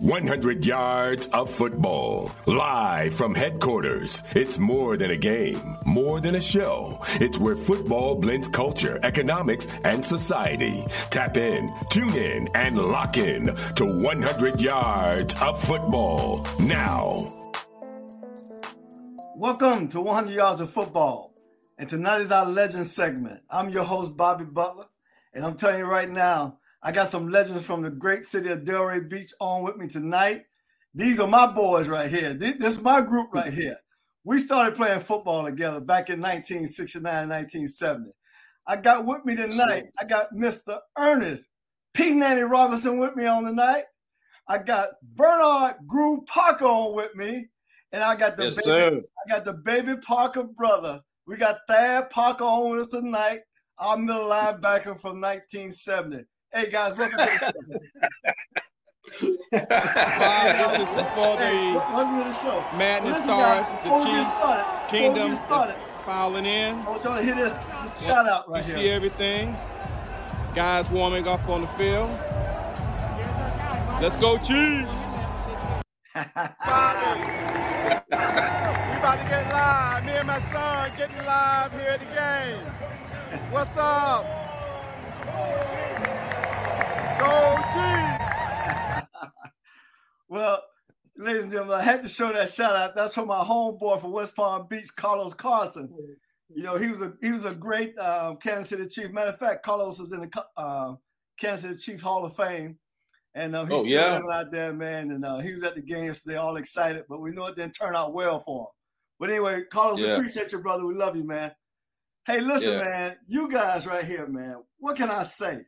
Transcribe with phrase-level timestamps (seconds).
[0.00, 2.30] 100 yards of football.
[2.44, 4.22] Live from headquarters.
[4.34, 7.00] It's more than a game, more than a show.
[7.14, 10.84] It's where football blends culture, economics, and society.
[11.10, 13.46] Tap in, tune in, and lock in
[13.76, 17.26] to 100 yards of football now.
[19.34, 21.34] Welcome to 100 Yards of Football.
[21.78, 23.42] And tonight is our legend segment.
[23.50, 24.86] I'm your host, Bobby Butler.
[25.34, 28.60] And I'm telling you right now, I got some legends from the great city of
[28.60, 30.44] Delray Beach on with me tonight.
[30.94, 32.32] These are my boys right here.
[32.32, 33.76] This, is my group right here.
[34.22, 38.12] We started playing football together back in 1969 and 1970.
[38.68, 40.78] I got with me tonight, I got Mr.
[40.96, 41.48] Ernest
[41.92, 42.14] P.
[42.14, 43.82] Nanny Robinson with me on tonight.
[44.46, 47.48] I got Bernard Groove Parker on with me.
[47.90, 49.00] And I got the yes, baby, sir.
[49.26, 51.00] I got the baby Parker brother.
[51.26, 53.40] We got Thad Parker on with us tonight,
[53.76, 56.26] our middle linebacker from 1970.
[56.56, 57.52] Hey guys, welcome to the show.
[59.52, 62.64] Bob, this is before Hey, the welcome to the show.
[62.74, 63.74] madness Listen, starts.
[63.74, 65.40] guys, before The we get Chiefs started, kingdom is
[66.06, 66.78] filing in.
[66.78, 68.10] I want y'all to hear this, this Yep.
[68.16, 68.82] shout out right you here.
[68.82, 69.54] see everything.
[70.54, 72.08] Guys warming up on the field.
[74.00, 74.98] Let's go, Chiefs!
[76.14, 76.22] we
[78.96, 80.04] about to get live.
[80.06, 82.06] Me and my son getting live here at the
[83.36, 83.52] game.
[83.52, 84.24] What's up?
[87.18, 89.06] Go Chiefs!
[90.28, 90.60] Well,
[91.16, 92.96] ladies and gentlemen, I had to show that shout out.
[92.96, 95.88] That's from my homeboy from West Palm Beach, Carlos Carson.
[96.52, 99.12] You know, he was a he was a great um, Kansas City Chief.
[99.12, 100.94] Matter of fact, Carlos was in the uh,
[101.38, 102.76] Kansas City Chiefs Hall of Fame,
[103.36, 104.12] and uh, he's Oh, still yeah?
[104.14, 105.12] living out there, man.
[105.12, 107.04] And uh, he was at the game yesterday, all excited.
[107.08, 108.66] But we know it didn't turn out well for him.
[109.20, 110.14] But anyway, Carlos, we Yeah.
[110.16, 110.84] appreciate you, brother.
[110.84, 111.52] We love you, man.
[112.26, 112.80] Hey, listen, Yeah.
[112.84, 114.56] man, you guys right here, man.
[114.78, 115.66] What can I say?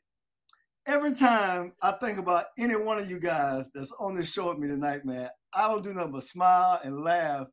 [0.88, 4.58] Every time I think about any one of you guys that's on this show with
[4.58, 7.46] me tonight, man, I don't do nothing but smile and laugh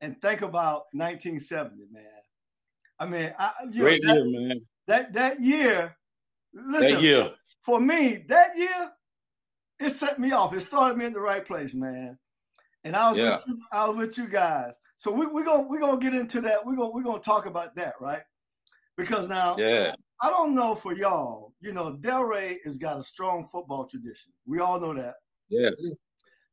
[0.00, 2.04] and think about 1970, man.
[3.00, 4.60] I mean, I, you know, Great that, year, man.
[4.86, 5.96] that that year,
[6.54, 7.30] listen, That year.
[7.62, 8.92] for me, that year,
[9.80, 10.54] it set me off.
[10.54, 12.16] It started me in the right place, man.
[12.84, 13.32] And I was Yeah.
[13.32, 14.78] with you, I was with you guys.
[14.96, 16.64] So we we gonna we're gonna get into that.
[16.64, 18.22] We're gonna we're gonna talk about that, right?
[18.96, 19.96] Because now Yeah.
[20.22, 24.32] I don't know for y'all, you know, Delray has got a strong football tradition.
[24.46, 25.16] We all know that.
[25.48, 25.70] Yeah.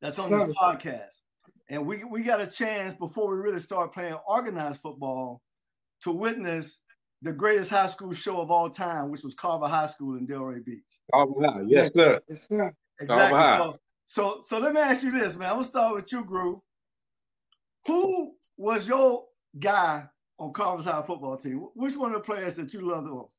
[0.02, 1.22] That's on this podcast.
[1.70, 5.42] And we we got a chance before we really start playing organized football
[6.02, 6.82] to witness
[7.22, 10.64] the greatest high school show of all time, which was Carver High School in Delray
[10.64, 10.84] Beach.
[11.14, 11.64] Carver High.
[11.66, 12.22] Yes, sir.
[13.00, 13.40] Exactly.
[13.40, 13.58] High.
[13.58, 15.48] So, so, so let me ask you this, man.
[15.48, 16.60] I'm gonna start with you, Groove.
[17.88, 19.24] Who was your
[19.58, 20.04] guy
[20.38, 21.66] on Carver's High football team?
[21.76, 23.36] Which one of the players that you loved the most?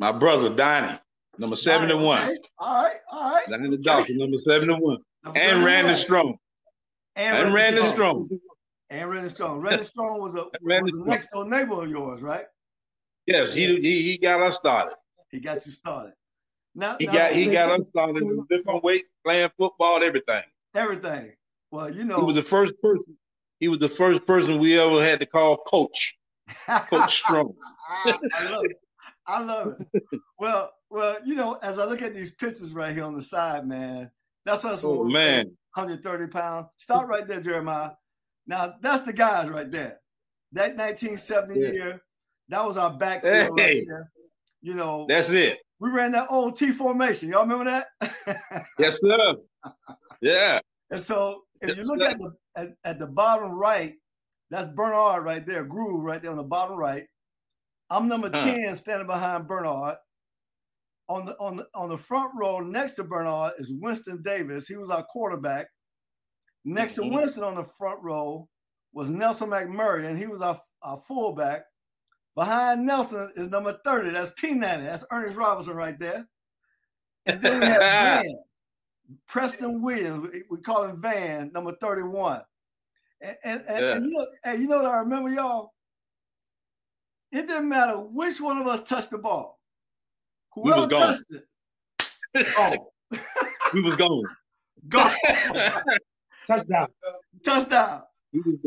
[0.00, 0.98] My brother, Donnie,
[1.38, 2.22] number 71.
[2.22, 2.36] Okay.
[2.58, 3.46] All right, all right.
[3.50, 4.96] Donnie Dawson, number 71.
[5.22, 5.96] Number And Randy 71.
[5.96, 6.38] Strong.
[7.16, 8.28] And, And Randy Strong.
[8.88, 9.60] And Randy Strong.
[9.60, 11.06] Randy Strong was a, was a Strong.
[11.06, 12.46] next door neighbor of yours, right?
[13.26, 14.96] Yes, he, he he got us started.
[15.30, 16.14] He got you started.
[16.74, 20.42] Now, He now, got he got us started in different weights, playing football, everything.
[20.74, 21.32] everything.
[21.70, 23.18] Well, you know, He was the first person.
[23.58, 26.16] He was the first person we ever had to call coach.
[26.88, 27.52] Coach Strong.
[28.06, 28.80] I, I love it.
[29.26, 30.02] I love it.
[30.38, 33.66] Well, well, you know, as I look at these pictures right here on the side,
[33.66, 34.10] man,
[34.44, 34.82] that's us.
[34.84, 35.46] Oh man.
[35.74, 36.66] 130 pounds.
[36.76, 37.90] Start right there, Jeremiah.
[38.46, 40.00] Now that's the guys right there.
[40.52, 41.70] That 1970 Yeah.
[41.72, 42.02] year,
[42.48, 44.10] that was our backfield right there.
[44.62, 45.58] You know, That's it.
[45.78, 47.28] we ran that old T formation.
[47.30, 47.86] Y'all remember that?
[48.78, 49.36] Yes, sir.
[50.20, 50.60] Yeah.
[50.90, 52.08] and so if you look sir.
[52.08, 53.94] at the at, at the bottom right,
[54.50, 57.06] that's Bernard right there, Groove right there on the bottom right.
[57.90, 58.44] I'm number Huh.
[58.44, 59.96] 10 standing behind Bernard.
[61.08, 64.68] On the on the on the front row next to Bernard is Winston Davis.
[64.68, 65.66] He was our quarterback.
[66.64, 67.02] Next Mhm.
[67.02, 68.48] to Winston on the front row
[68.92, 71.62] was Nelson McMurray, and he was our, our fullback.
[72.36, 74.10] Behind Nelson is number 30.
[74.10, 74.84] That's P Nanny.
[74.84, 76.28] That's Ernest Robinson right there.
[77.26, 77.80] And then we have
[78.24, 78.38] Van,
[79.26, 80.28] Preston Williams.
[80.28, 82.42] We, we call him Van, number 31.
[83.20, 83.92] And, and, and, yeah.
[83.96, 85.72] and you know, and you know what I remember, y'all?
[87.32, 89.60] It didn't matter which one of us touched the ball.
[90.54, 92.90] Whoever touched it, oh.
[93.74, 94.22] we was gone.
[94.88, 95.12] Gone.
[96.46, 96.88] Touchdown.
[97.44, 98.02] Touchdown.
[98.32, 98.58] We was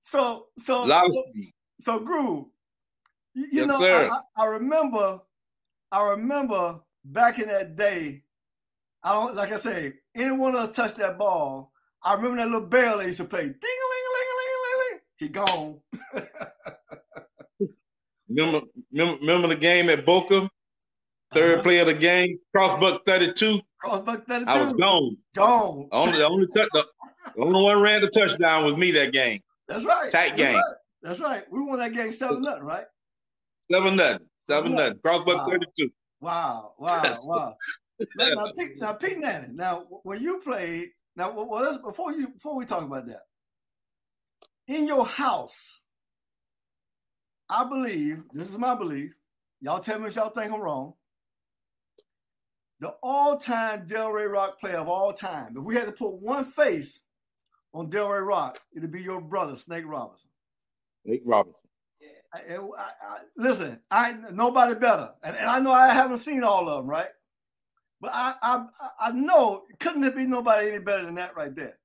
[0.00, 1.24] So so so,
[1.78, 2.46] so Groove.
[3.34, 5.20] You, you yes, know, I, I, remember,
[5.92, 8.24] I remember back in that day.
[9.02, 11.72] I don't like I say, any one of us touched that ball.
[12.02, 13.42] I remember that little bell they used to play.
[13.42, 15.00] Ding a ling a ling a ling a ling ling.
[15.16, 15.80] He gone.
[18.30, 20.48] remember, remember, remember the game at Boca?
[21.32, 21.62] Third uh-huh.
[21.62, 23.60] play of the game, crossbuck 32.
[23.78, 24.50] Crossbuck 32.
[24.50, 25.16] I was gone.
[25.34, 25.88] Gone.
[25.92, 26.84] Only the only touch, the,
[27.36, 29.40] the only one ran the touchdown was me that game.
[29.68, 30.10] That's right.
[30.10, 30.54] Tight That's game.
[30.56, 30.74] Right.
[31.02, 31.44] That's right.
[31.50, 32.84] We won that game seven nothing, right?
[33.70, 34.26] Seven nothing.
[34.48, 34.98] Seven nothing.
[35.04, 35.46] Crossbuck wow.
[35.46, 35.90] 32.
[36.20, 36.72] Wow.
[36.78, 37.16] Wow.
[37.24, 37.56] Wow.
[38.16, 42.56] now, now, Pete, now, Pete Nanny, now when you played, now well, before you before
[42.56, 43.22] we talk about that,
[44.66, 45.80] in your house,
[47.50, 49.12] I believe this is my belief.
[49.60, 50.94] Y'all tell me if y'all think I'm wrong
[52.80, 55.54] the all-time Delray Rock player of all time.
[55.56, 57.02] If we had to put one face
[57.74, 60.30] on Delray Rock, it'd be your brother, Snake Robinson.
[61.04, 61.60] Snake Robinson.
[62.32, 66.68] I, I, I, listen, I nobody better, and, and, I know I haven't seen all
[66.68, 67.08] of them, right?
[68.00, 68.66] But I I,
[69.00, 71.76] I know couldn't there be nobody any better than that right there.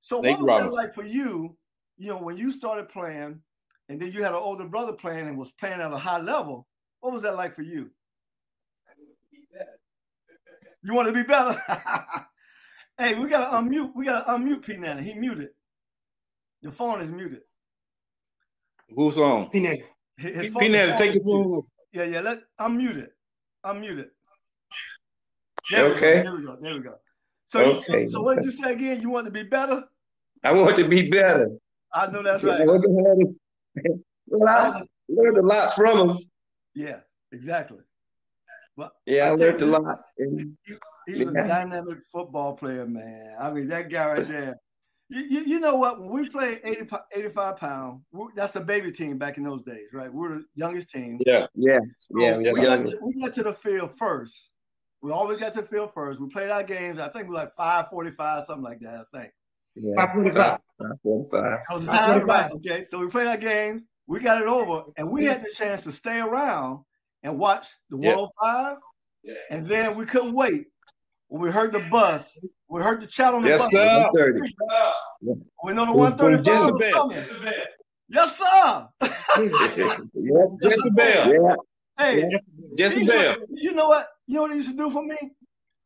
[0.00, 0.70] So Snake what was Robinson.
[0.70, 1.54] that like for you?
[1.98, 3.42] You know, when you started playing,
[3.88, 6.66] and then you had an older brother playing and was playing at a high level.
[7.00, 7.90] What was that like for you?
[10.82, 11.60] You want to be better?
[12.98, 13.92] hey, we gotta unmute.
[13.94, 15.02] We gotta unmute P Nana.
[15.02, 15.48] He muted.
[16.62, 17.40] The phone is muted.
[18.94, 19.50] Who's on?
[19.50, 19.78] P Nana.
[20.18, 21.62] P Nana, take the phone.
[21.92, 22.20] Yeah, yeah.
[22.20, 23.10] Let unmute it.
[23.64, 24.10] Unmute it.
[25.70, 26.18] There okay.
[26.18, 26.56] We there we go.
[26.60, 26.94] There we go.
[27.44, 28.06] So, okay.
[28.06, 29.00] so, so what did you say again?
[29.00, 29.84] You want to be better?
[30.44, 31.50] I want to be better.
[31.92, 32.66] I know that's right.
[34.26, 36.18] Well, I learned a lot from him.
[36.74, 37.00] Yeah,
[37.32, 37.78] exactly.
[38.76, 40.00] Well, yeah, I, I learned you, a lot.
[40.16, 40.74] he,
[41.08, 41.44] he was yeah.
[41.44, 43.34] a dynamic football player, man.
[43.40, 44.56] I mean, that guy right there.
[45.10, 46.00] You, you, you know what?
[46.00, 48.02] When we played 80, 85 pound,
[48.36, 50.12] that's the baby team back in those days, right?
[50.12, 51.18] We are the youngest team.
[51.24, 52.36] Yeah, yeah, so yeah.
[52.36, 54.50] We got, to, we got to the field first.
[55.00, 56.20] We always got to the field first.
[56.20, 57.00] We played our games.
[57.00, 59.32] I think we were like 545, something like that, I think.
[59.80, 59.94] Yeah.
[59.96, 60.60] 545.
[60.78, 61.42] 545.
[61.42, 62.50] That was the time, right?
[62.52, 63.84] Okay, so we played our games.
[64.06, 66.84] We got it over, and we had the chance to stay around
[67.22, 68.78] and watch the 105.
[69.22, 69.34] Yeah.
[69.50, 70.66] And then we couldn't wait
[71.28, 72.38] when we heard the bus.
[72.68, 73.70] We heard the chat on the yes, bus.
[73.72, 74.34] Sir.
[75.64, 77.24] We know the 135 was coming.
[78.08, 78.88] Yes, sir.
[80.62, 81.32] Jezebel.
[81.32, 81.56] Yeah.
[81.98, 82.30] Hey,
[82.76, 83.46] Jezebel.
[83.50, 84.06] You know what?
[84.26, 85.16] You know what he used to do for me?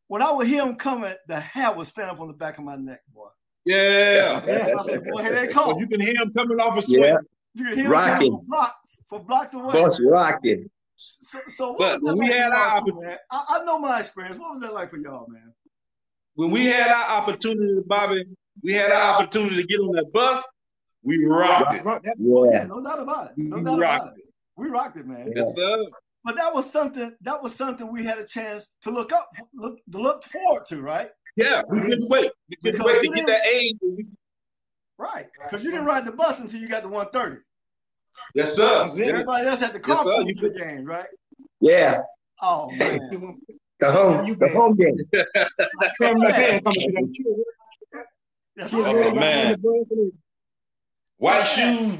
[0.06, 2.64] When I would hear him coming, the hair would stand up on the back of
[2.64, 3.30] my neck, boy.
[3.64, 4.44] Yeah.
[4.46, 4.68] yeah.
[4.78, 5.78] I said, boy, here they come.
[5.78, 7.04] you can hear them coming off a swing.
[7.04, 7.16] Yeah.
[7.54, 8.32] You can hear rocking.
[8.32, 9.72] for blocks, for blocks away.
[9.72, 10.68] Bus rocking.
[10.96, 13.18] So, so what was that we like had our too, man?
[13.30, 14.38] I, I, know my experience.
[14.38, 15.52] What was that like for y'all, man?
[16.34, 18.24] When we had our opportunity, Bobby,
[18.62, 20.44] we had our opportunity to get on that bus.
[21.02, 21.82] We rocked it.
[21.84, 22.12] Oh, yeah.
[22.24, 23.32] Oh, yeah, no doubt about it.
[23.36, 24.20] No we doubt about it.
[24.20, 24.24] it.
[24.56, 25.32] We rocked it, man.
[25.34, 25.84] Yes, sir.
[26.24, 27.16] But that was something.
[27.20, 30.80] That was something we had a chance to look up, look to look forward to,
[30.80, 31.08] right?
[31.36, 32.30] Yeah, we didn't wait.
[32.48, 33.76] We didn't wait to get that age.
[34.98, 37.42] Right, because you didn't ride the bus until you got to 130.
[38.34, 38.88] Yes, sir.
[39.02, 41.06] Everybody else had to come yes, to the game, right?
[41.60, 42.02] Yeah.
[42.40, 43.38] Oh man.
[43.80, 44.96] the home, the home game.
[48.56, 49.56] That's what oh, man.
[51.18, 51.98] White shoes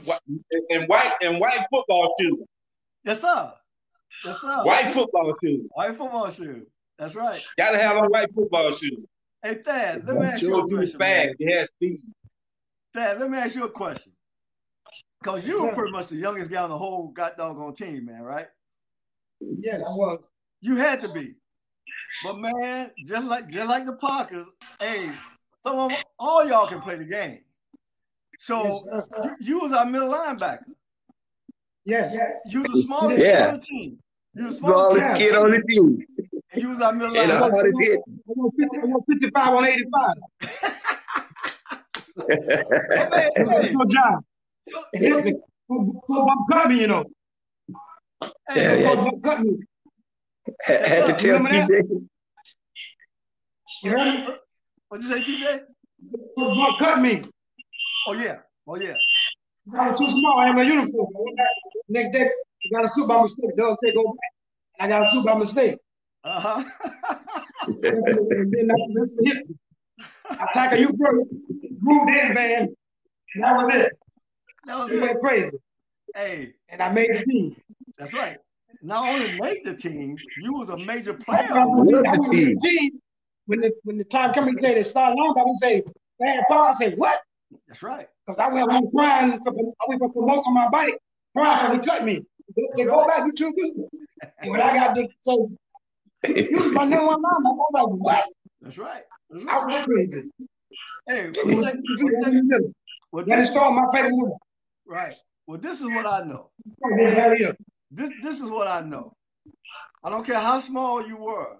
[0.70, 2.40] and white and white football shoes.
[3.04, 3.52] Yes, sir.
[4.24, 4.64] Yes, sir.
[4.64, 5.66] White football shoes.
[5.72, 6.66] White football shoes.
[6.98, 7.40] That's right.
[7.56, 9.04] Gotta have a white football shoes.
[9.42, 10.98] Hey, Thad, let me ask you a question.
[10.98, 11.34] Fast.
[11.38, 12.00] It has speed.
[12.94, 14.12] Thad, let me ask you a question.
[15.20, 18.22] Because you were pretty much the youngest guy on the whole god doggone team, man,
[18.22, 18.46] right?
[19.40, 20.24] Yes, I was.
[20.60, 21.34] You had to be.
[22.24, 24.46] But man, just like just like the Parkers,
[24.80, 25.10] hey,
[25.64, 27.40] some of them, all y'all can play the game.
[28.38, 30.64] So yes, you, you, was our middle linebacker.
[31.84, 32.16] Yes.
[32.46, 33.26] You was the smallest yeah.
[33.26, 33.98] kid on the team.
[34.34, 36.06] You was the smallest, smallest kid on the team.
[36.52, 37.40] And you was our middle linebacker.
[37.40, 38.32] I
[38.84, 40.14] want 55 on 85.
[43.36, 44.24] That's my job.
[44.68, 45.22] So, so,
[46.04, 47.04] so Bob cut me, you know.
[48.54, 48.94] Yeah, yeah.
[48.94, 49.58] Bob cut me.
[50.62, 52.06] Had, had to tell TJ.
[53.82, 54.34] You heard me?
[54.88, 55.60] What'd you say, TJ?
[56.34, 57.24] So Bob cut me.
[58.08, 58.40] Oh yeah.
[58.68, 58.94] Oh yeah.
[59.74, 60.38] I was too small.
[60.40, 61.08] I had my uniform.
[61.88, 63.56] Next day, I got a suit by mistake.
[63.56, 64.32] Doug said go back.
[64.80, 65.78] I got a suit by mistake.
[66.24, 66.64] Uh huh.
[67.66, 69.54] and then that's, that's the history.
[70.30, 71.30] Attacker, you first
[71.80, 72.68] moved in, man.
[73.40, 73.92] That was it.
[74.66, 75.00] That was it.
[75.00, 75.50] went crazy,
[76.14, 77.56] Hey, and I made the team.
[77.98, 78.36] that's right.
[78.82, 81.48] Not only made the team, you was a major I player.
[81.50, 82.22] was on the What team.
[82.22, 82.58] the team?
[82.60, 82.90] the team.
[83.46, 85.82] When the when the time comes, he say they start long, I would say,
[86.20, 87.20] bad Paul, I say, what?
[87.68, 88.06] That's right.
[88.26, 90.96] Because I went home crying for I went for promotion on my bike,
[91.36, 92.24] crying because he cut me.
[92.56, 93.88] They, they go back, you too good.
[94.38, 95.36] And when I got to say,
[96.28, 98.24] you was my number one lineman, I was like, what?
[98.60, 99.02] That's right.
[99.30, 99.66] That's I right.
[99.66, 100.30] was crazy.
[101.06, 102.72] Hey, It well, was- that- well, that- in the middle.
[103.12, 104.36] well, this, my favorite number.
[104.86, 105.14] right.
[105.46, 106.50] Well, this is what I know.
[107.90, 109.12] This this is what I know.
[110.04, 111.58] I don't care how small you were.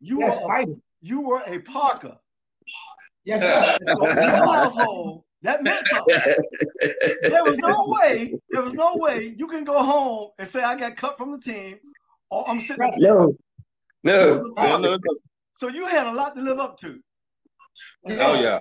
[0.00, 0.82] You Yes, were a, fighting.
[1.00, 2.16] you were a Parker.
[3.24, 3.76] Yes, sir.
[3.94, 6.16] So in your household, that meant something.
[7.22, 10.76] There was no way, there was no way you can go home and say I
[10.76, 11.78] got cut from the team
[12.30, 12.94] or I'm sitting Right.
[12.98, 13.34] No, You was
[14.04, 14.52] no.
[14.56, 14.98] No, no, no.
[15.52, 16.88] So you had a lot to live up to.
[18.04, 18.58] And Oh so- yeah.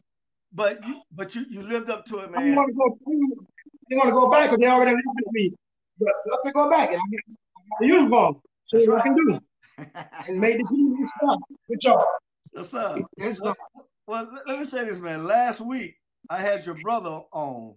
[0.53, 2.55] But you but you, you lived up to it, I man.
[2.55, 2.97] want to go.
[3.89, 5.53] They want to go back because they already left with me.
[5.97, 6.89] But let's go back.
[6.89, 7.01] I got
[7.79, 8.41] the uniform.
[8.65, 9.39] So That's what I can do
[10.27, 11.39] and made the team and stuff.
[11.69, 12.05] Good job.
[12.53, 12.97] Yes, sir.
[13.17, 13.53] Yes, sir.
[14.07, 15.23] Well, let- let me say this, man.
[15.25, 15.95] Last week
[16.29, 17.75] I had your brother on.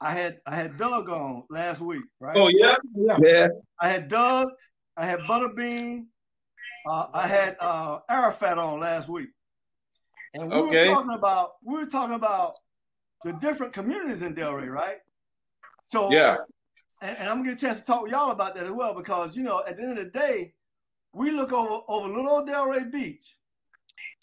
[0.00, 2.36] I had I had Doug on last week, right?
[2.36, 2.76] Oh yeah.
[2.96, 3.18] Yeah.
[3.24, 3.48] Yeah,
[3.80, 4.48] I had Doug,
[4.96, 6.06] I had Butterbean,
[6.88, 9.28] uh, I had uh, Arafat on last week,
[10.34, 10.88] and we Okay.
[10.88, 12.54] were talking about we were talking about
[13.24, 14.98] the different communities in Delray, right?
[15.88, 16.36] So Yeah.
[17.02, 18.94] and, and I'm gonna get a chance to talk with y'all about that as well
[18.94, 20.54] because you know at the end of the day,
[21.12, 23.36] we look over over little old Delray Beach.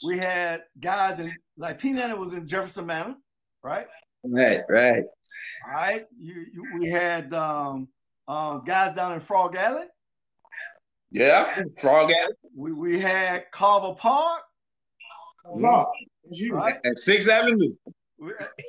[0.03, 3.15] We had guys in like P Nanny was in Jefferson Manor,
[3.63, 3.87] right?
[4.23, 5.03] right, right.
[5.65, 6.05] All right.
[6.17, 7.87] You, you we had um,
[8.27, 9.85] um, guys down in Frog Alley.
[11.15, 11.63] Yeah.
[11.79, 12.33] Frog Alley.
[12.55, 14.41] We we had Carver Park,
[15.49, 15.87] Lord,
[16.25, 16.53] it's you.
[16.53, 16.77] right?
[16.83, 17.73] And Sixth Avenue.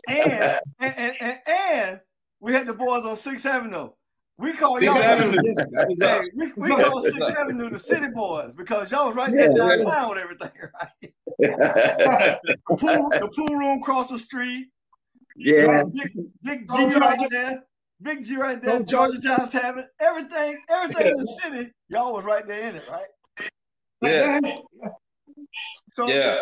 [0.08, 2.00] And and, and, and and
[2.40, 3.90] we had the boys on Sixth Avenue.
[4.38, 5.54] We call Sixth y'all Avenue.
[6.00, 9.76] Hey, we, we call Sixth Avenue the City Boys because y'all was right there Yeah.
[9.76, 10.50] downtown with everything,
[10.80, 11.12] right?
[12.42, 14.68] The pool, the pool room across the street.
[15.36, 16.12] yeah, Big,
[16.42, 17.64] Big G right there.
[18.02, 18.74] Big G right there.
[18.78, 19.86] Don't Georgetown Tavern.
[20.00, 23.06] Everything, everything in the city, y'all was right there in it, right?
[24.02, 24.40] Yeah.
[25.90, 26.36] So Yeah.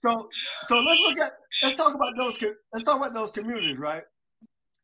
[0.00, 0.28] so
[0.62, 1.30] so let's look at
[1.62, 4.02] let's talk about those co- let's talk about those communities, right?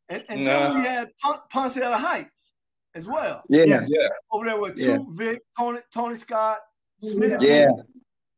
[0.09, 2.53] And and then we had Pon- Poinciana Heights
[2.95, 3.43] as well.
[3.49, 4.07] yeah, Yeah.
[4.31, 4.97] Over there with Yeah.
[4.97, 6.59] Toot, Vic, Tony, Tony Scott,
[7.03, 7.69] Smitty, yeah,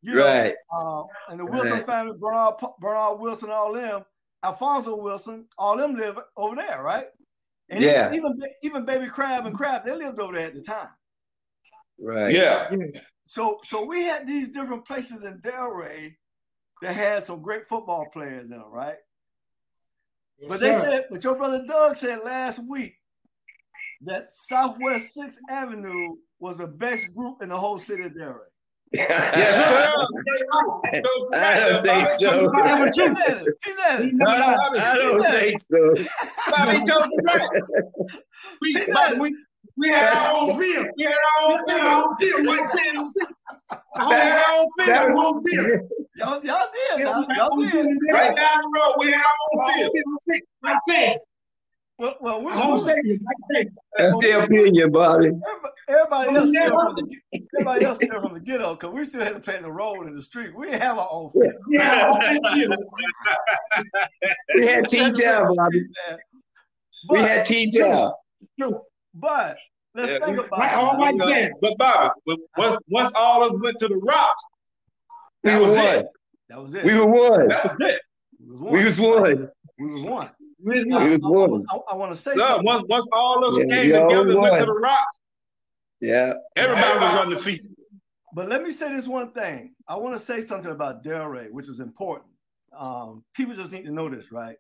[0.01, 0.55] you know, right.
[0.73, 1.85] uh, and the Wilson Right.
[1.85, 4.03] family, Bernard Bernard Wilson, all them,
[4.43, 7.07] Alfonso Wilson, all them live over there, right?
[7.69, 8.11] And Yeah.
[8.13, 10.89] even even, even Baby Crab and Crab, they lived over there at the time.
[11.99, 12.33] Right.
[12.33, 12.73] Yeah.
[13.25, 16.15] So so we had these different places in Delray
[16.81, 18.97] that had some great football players in them, right?
[20.47, 22.95] But they said, but your brother Doug said last week
[24.01, 28.48] that Southwest Sixth Avenue was the best group in the whole city of Delray.
[28.91, 29.95] Yes, sir.
[31.33, 32.31] I don't think so.
[32.91, 34.01] Keep at it, keep at.
[34.27, 35.93] I don't think so.
[36.49, 37.49] Bobby told you right.
[38.61, 38.69] We,
[39.19, 39.35] we,
[39.77, 40.87] We had our own field.
[40.97, 41.79] We had our own field.
[41.81, 42.47] Our own field.
[42.47, 43.13] White Sands.
[43.19, 44.89] We had our own field.
[44.89, 45.81] Our own field.
[46.15, 47.87] Y'all, y'all did, Yeah, y'all, we had our y'all did.
[48.11, 49.91] right down the road, we had our Our own own field.
[50.27, 50.41] field.
[50.61, 51.19] White Sands.
[51.99, 53.19] Well, well, we, Our own we- stadium.
[53.97, 55.27] That's their opinion, Bobby.
[55.27, 59.21] everybody, everybody else still from the everybody else still from the ghetto because we still
[59.23, 60.55] had to play in the road in the street.
[60.55, 61.53] We didn't have our own field.
[61.67, 62.77] We had our own.
[64.55, 65.81] We had T-Town, Bobby.
[67.09, 68.11] We But, had T-Town.
[69.13, 69.57] but
[69.95, 70.75] let's Yeah, think we- about Right, it.
[70.77, 70.99] all now.
[70.99, 71.57] white You know, sands.
[71.61, 72.11] But Bobby,
[72.57, 74.43] once, once all of us went to the rocks,
[75.43, 75.87] that were was one.
[75.99, 76.07] it.
[76.49, 76.83] That was it.
[76.85, 77.47] We were one.
[77.49, 78.01] That was it.
[78.39, 78.71] We was one.
[78.73, 79.49] We was one.
[79.79, 80.29] We was one.
[80.63, 81.77] We Now, We was I.
[81.91, 82.65] I, want to say So something.
[82.65, 85.19] once, once all of us Yeah, came together and went to the rocks,
[86.01, 86.33] Yeah.
[86.55, 87.75] everybody was undefeated.
[88.33, 89.73] But let me say this one thing.
[89.87, 92.31] I want to say something about Delray, which is important.
[92.77, 94.57] Um, people just need to know this, right?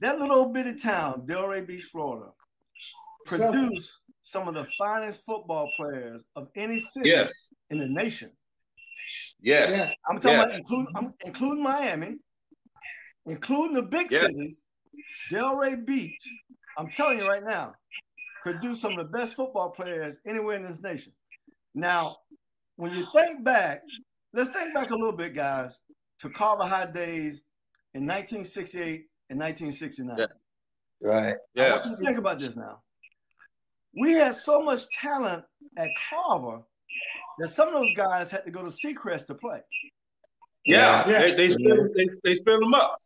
[0.00, 2.30] That little bitty town, Delray Beach, Florida,
[3.26, 7.48] produced some of the finest football players of any city Yes.
[7.70, 8.30] in the nation.
[9.40, 9.70] Yes.
[9.70, 9.92] Yeah.
[10.08, 10.44] I'm talking Yeah.
[10.44, 12.16] about including, I'm including Miami,
[13.26, 14.20] including the big Yeah.
[14.20, 14.62] cities.
[15.30, 16.22] Delray Beach,
[16.76, 17.74] I'm telling you right now,
[18.42, 21.12] produced some of the best football players anywhere in this nation.
[21.74, 22.18] Now,
[22.76, 23.82] when you think back,
[24.32, 25.80] let's think back a little bit, guys,
[26.20, 27.42] to Carver High days
[27.94, 30.16] in 1968 and 1969.
[30.18, 30.26] Yeah.
[31.00, 31.34] Right.
[31.34, 31.86] I Yes.
[31.86, 32.82] want you to think about this now.
[33.98, 35.44] We had so much talent
[35.76, 36.62] at Carver
[37.38, 39.60] that some of those guys had to go to Seacrest to play.
[40.64, 41.18] Yeah, Yeah.
[41.20, 42.96] they they split, they, they split them up.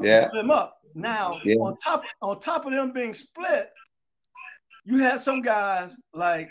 [0.00, 0.26] Yeah.
[0.26, 0.77] Split them up.
[0.94, 1.56] Now, Yeah.
[1.56, 3.70] on top on top of them being split,
[4.84, 6.50] you had some guys like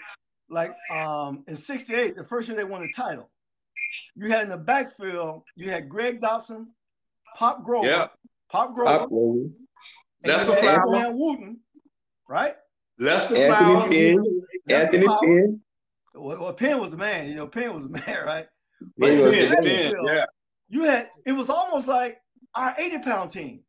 [0.49, 3.29] like um in 68, the first year they won the title.
[4.15, 6.73] You had in the backfield, you had Greg Dobson,
[7.35, 8.07] Pop Grover, Yeah.
[8.51, 9.53] Pop Grover, Pop Rover, and
[10.23, 10.79] That's the had.
[10.79, 11.59] Abraham Wooten,
[12.29, 12.55] right?
[12.99, 13.89] Lester Anthony Flowers.
[13.89, 15.19] Penn, That's Anthony the power.
[15.19, 15.61] Penn.
[16.15, 18.47] Well, well, Penn was the man, you know, Penn was the man, right?
[18.97, 19.63] Yeah, he in was the the Penn,
[19.93, 20.25] Penn, yeah.
[20.69, 22.17] you had it was almost like
[22.55, 23.61] our 80 pound team.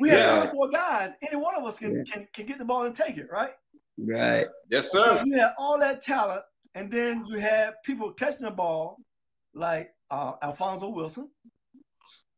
[0.00, 0.40] We have Yeah.
[0.40, 2.02] three or four guys, any one of us can, Yeah.
[2.12, 3.52] can can get the ball and take it, right?
[3.98, 4.46] Right.
[4.70, 5.22] Yes, So sir.
[5.24, 6.42] you had all that talent,
[6.74, 8.98] and then you had people catching the ball
[9.54, 11.30] like uh, Alfonso Wilson,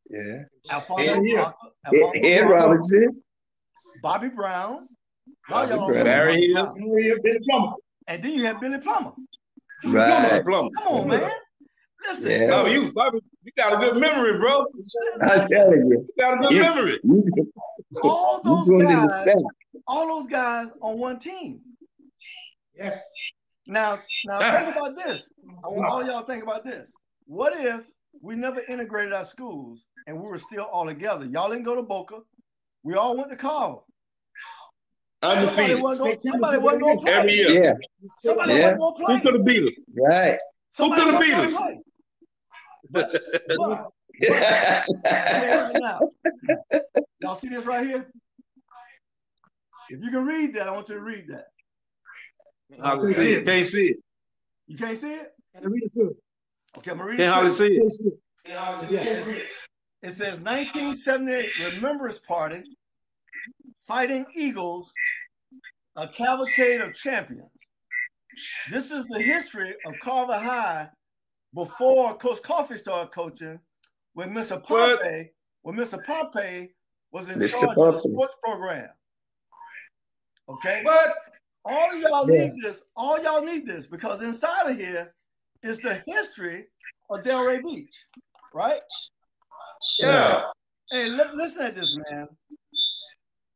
[0.09, 0.43] Yeah.
[0.71, 3.23] Alfonso, Ed- Barker, Ed, Alfonso Ed Barker, Robinson.
[4.03, 4.77] Bobby Brown,
[5.49, 5.87] Bobby Brown.
[5.93, 7.17] know Barry Bobby Hill.
[7.23, 7.73] Billy Plummer.
[8.07, 9.13] and then you had Billy Plummer.
[9.85, 10.43] Right.
[10.45, 10.69] Plumber.
[10.77, 11.31] Come on, man,
[12.03, 12.31] listen.
[12.31, 12.49] Yeah.
[12.49, 14.65] Bobby, you, Bobby, you got a good memory, bro.
[15.21, 16.05] I'm telling you.
[16.07, 16.75] You got a good Yes.
[16.75, 16.99] memory.
[18.03, 19.27] All those guys,
[19.87, 21.61] all those guys on one team.
[22.75, 23.01] Yes.
[23.67, 25.31] Now, now think about this.
[25.63, 26.93] I want all y'all to think about this.
[27.25, 27.85] What if
[28.21, 31.25] we never integrated our schools and we were still all together?
[31.25, 32.19] Y'all didn't go to Boca.
[32.83, 33.79] We all went to Carver.
[35.23, 35.81] Somebody Undefeated.
[35.83, 37.13] wasn't gonna, somebody wasn't going to play.
[37.13, 37.49] Every year.
[37.51, 37.73] Yeah.
[38.19, 38.73] Somebody Yeah.
[38.75, 39.19] wasn't going to Who play.
[39.21, 39.73] could have beat us?
[39.95, 40.39] Right.
[40.71, 41.77] Somebody could've beat gonna us?
[42.91, 43.05] Play.
[43.57, 44.21] But, but
[47.21, 48.07] y'all see this right here?
[49.89, 51.47] If you can read that, I want you to read that.
[52.81, 53.45] I can see it.
[53.45, 53.97] Can't see it.
[54.67, 55.31] You can't see it?
[55.53, 56.15] And read it too.
[56.77, 57.33] Okay, I'm gonna read Can't it.
[57.33, 58.13] hardly to see it.
[58.47, 59.27] Yes, yes.
[60.01, 62.63] It says 1978 Remembrance Party,
[63.85, 64.91] Fighting Eagles,
[65.95, 67.49] a cavalcade of champions.
[68.71, 70.89] This is the history of Carver High
[71.53, 73.59] before Coach Coffee started coaching,
[74.13, 74.61] when Mr.
[74.61, 75.31] Pompey,
[75.61, 76.03] when Mr.
[76.03, 76.73] Pompey
[77.11, 77.51] was in Mr.
[77.51, 78.89] charge of the sports program.
[80.49, 80.81] Okay.
[80.83, 81.13] What?
[81.63, 82.47] All y'all Yeah.
[82.47, 82.83] need this.
[82.95, 85.13] All y'all need this because inside of here
[85.61, 86.67] is the history
[87.09, 88.05] of Delray Beach,
[88.53, 88.81] right?
[89.99, 90.45] Yeah.
[90.89, 92.27] Hey, li- listen at this, man.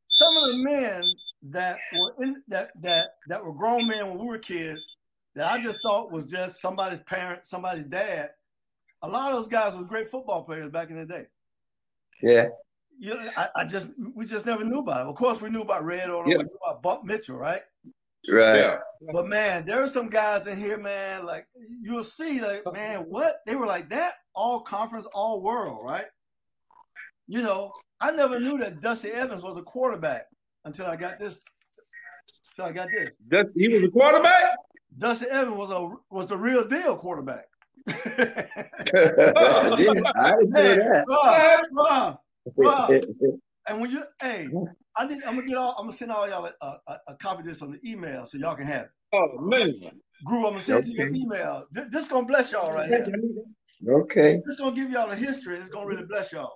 [0.08, 1.04] Some of the men
[1.52, 4.96] that were in that that that were grown men when we were kids
[5.36, 8.32] that I just thought was just somebody's parent, somebody's dad.
[9.02, 11.26] A lot of those guys were great football players back in the day.
[12.22, 12.48] Yeah.
[12.98, 15.10] You know, I, I just we just never knew about it.
[15.10, 16.38] Of course, we knew about Red Odom, Yeah.
[16.38, 17.62] we knew about Bump Mitchell, right?
[18.30, 18.56] Right.
[18.56, 18.78] Yeah.
[19.12, 21.26] But man, there are some guys in here, man.
[21.26, 21.46] Like
[21.82, 26.06] you'll see, like man, what they were like that all conference, all world, right?
[27.28, 30.26] You know, I never knew that Dusty Evans was a quarterback
[30.64, 31.42] until I got this.
[32.52, 33.18] Until I got this.
[33.30, 34.58] That, he was a quarterback?
[34.98, 37.46] Dusty Evans was a was the real deal quarterback.
[37.88, 37.94] I
[40.40, 41.06] didn't say hey, that.
[41.08, 42.18] bruh, bruh,
[42.58, 43.38] bruh.
[43.68, 44.48] And when you, hey,
[44.96, 47.40] I need, I'm gonna get all, I'm gonna send all y'all a, a, a copy
[47.40, 48.92] of this on the email so y'all can have it.
[49.12, 49.74] Oh, man.
[50.24, 51.18] Groove, I'm gonna send it to your Okay.
[51.18, 51.66] email.
[51.72, 53.06] This, this gonna bless y'all right here.
[53.90, 54.40] Okay.
[54.46, 55.56] This gonna give y'all a history.
[55.56, 56.54] It's gonna really bless y'all.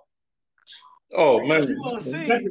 [1.16, 1.68] Oh, man.
[1.68, 2.48] You're gonna see,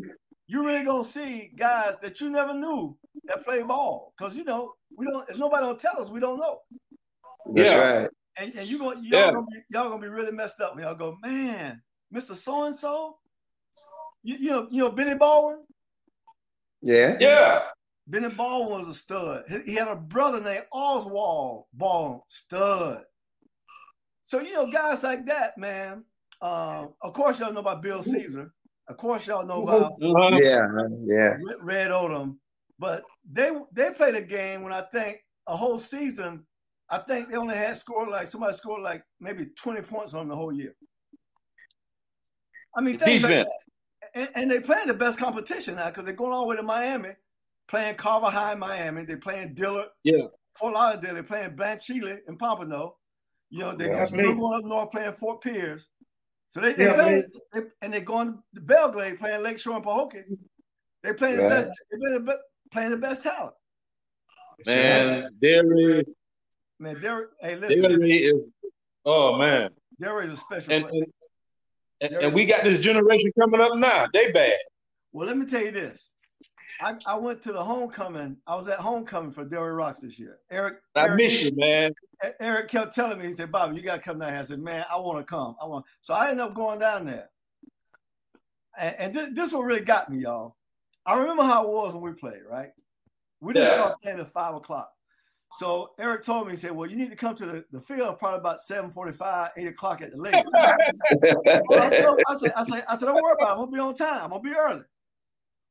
[0.48, 4.12] you really gonna see guys that you never knew that play ball.
[4.18, 5.28] Cause you know, we don't.
[5.28, 6.58] If nobody don't tell us, we don't know.
[7.54, 7.78] That's Yeah.
[8.00, 8.10] right.
[8.36, 9.32] And, and you going y'all Yeah.
[9.32, 11.82] gonna be y'all gonna be really messed up when y'all go, man,
[12.14, 12.34] Mr.
[12.34, 13.16] So and So.
[14.24, 15.64] You, you know, you know Benny Baldwin.
[16.82, 17.16] Yeah.
[17.20, 17.62] Yeah.
[18.06, 19.44] Benny Baldwin was a stud.
[19.48, 23.04] He, he had a brother named Oswald Baldwin, stud.
[24.22, 26.04] So you know, guys like that, man.
[26.40, 28.52] Um, of course, y'all know about Bill Caesar.
[28.88, 30.36] Of course, y'all know about Uh-huh.
[30.40, 30.66] Yeah.
[31.04, 31.36] Yeah.
[31.44, 32.36] Red- Red Odom.
[32.78, 36.46] But they they played a game when I think a whole season.
[36.90, 40.36] I think they only had scored like somebody scored like maybe twenty points on the
[40.36, 40.74] whole year.
[42.76, 43.48] I mean, things like that.
[44.14, 46.62] And, and they playing the best competition now because they're going all the way to
[46.62, 47.10] Miami,
[47.66, 49.04] playing Carver High in Miami.
[49.04, 49.88] They're playing Dillard.
[50.04, 50.26] Yeah.
[50.56, 51.14] Fort Lauderdale.
[51.14, 52.96] They're playing Blanche Ely and Pompano.
[53.50, 54.38] You know, they're Yeah, still man.
[54.38, 55.88] going up north playing Fort Pierce.
[56.48, 59.84] So they, they Yeah, playing, they, and they're going to Belle Glade playing Lakeshore and
[59.84, 60.22] Pahokee.
[61.02, 61.50] They playing the Right.
[61.50, 61.68] best.
[61.90, 62.38] They playing the, be-
[62.70, 63.54] playing the best talent.
[64.66, 66.04] Man, Derry,
[66.80, 67.30] Man, Derek.
[67.40, 68.34] Hey, listen, Derry is,
[69.04, 69.70] oh, man.
[70.00, 71.04] Derek is a special And, player.
[72.00, 74.06] and, and, we got this generation coming up now.
[74.12, 74.54] They bad.
[75.12, 76.10] Well, let me tell you this.
[76.80, 78.36] I, I went to the homecoming.
[78.46, 80.38] I was at homecoming for Derry Rocks this year.
[80.50, 81.92] Eric, I Eric, miss you, man.
[82.38, 84.38] Eric kept telling me, he said, Bobby, you got to come down here.
[84.38, 85.56] I said, man, I want to come.
[85.60, 85.86] I want.
[86.00, 87.30] So I ended up going down there.
[88.78, 90.54] And, and this, this what really got me, y'all.
[91.08, 92.70] I remember how it was when we played, right?
[93.40, 93.74] We didn't Yeah.
[93.74, 94.92] start playing at five o'clock.
[95.52, 98.18] So Eric told me, he said, Well, you need to come to the, the field
[98.18, 100.44] probably about 7:45, 8 o'clock at the latest.
[100.52, 103.52] well, I, said, I, said, I, said, I said, Don't worry about it.
[103.52, 104.24] I'm gonna be on time.
[104.24, 104.84] I'm gonna be early.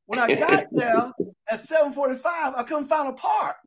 [0.07, 1.13] When I got there
[1.51, 3.57] at 7:45, I couldn't find a park.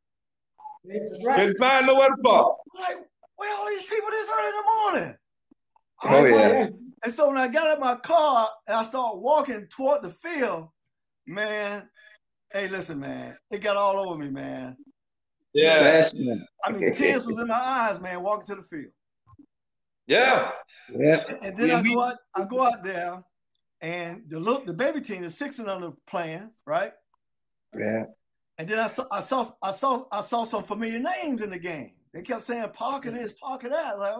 [0.84, 1.38] That's right.
[1.38, 2.56] Couldn't find nowhere to park.
[2.74, 2.96] Like,
[3.36, 5.16] where are all these people this early in the morning?
[6.02, 6.68] Oh, yeah.
[7.04, 10.68] And so when I got in my car and I started walking toward the field,
[11.30, 11.88] man,
[12.52, 14.76] hey, listen, man, it got all over me, man.
[15.52, 16.16] Yeah, Last.
[16.64, 18.92] I mean, tears was in my eyes, man, walking to the field.
[20.06, 20.50] yeah.
[20.92, 21.24] Yeah.
[21.28, 23.22] And, and then Yeah, I we- go out, I go out there,
[23.80, 26.92] and the look, the baby team is six and under playing, right?
[27.78, 28.04] Yeah.
[28.58, 31.58] And then I saw, I saw, I saw, I saw some familiar names in the
[31.58, 31.92] game.
[32.12, 33.98] They kept saying Parker this, Parker that.
[33.98, 34.14] Like,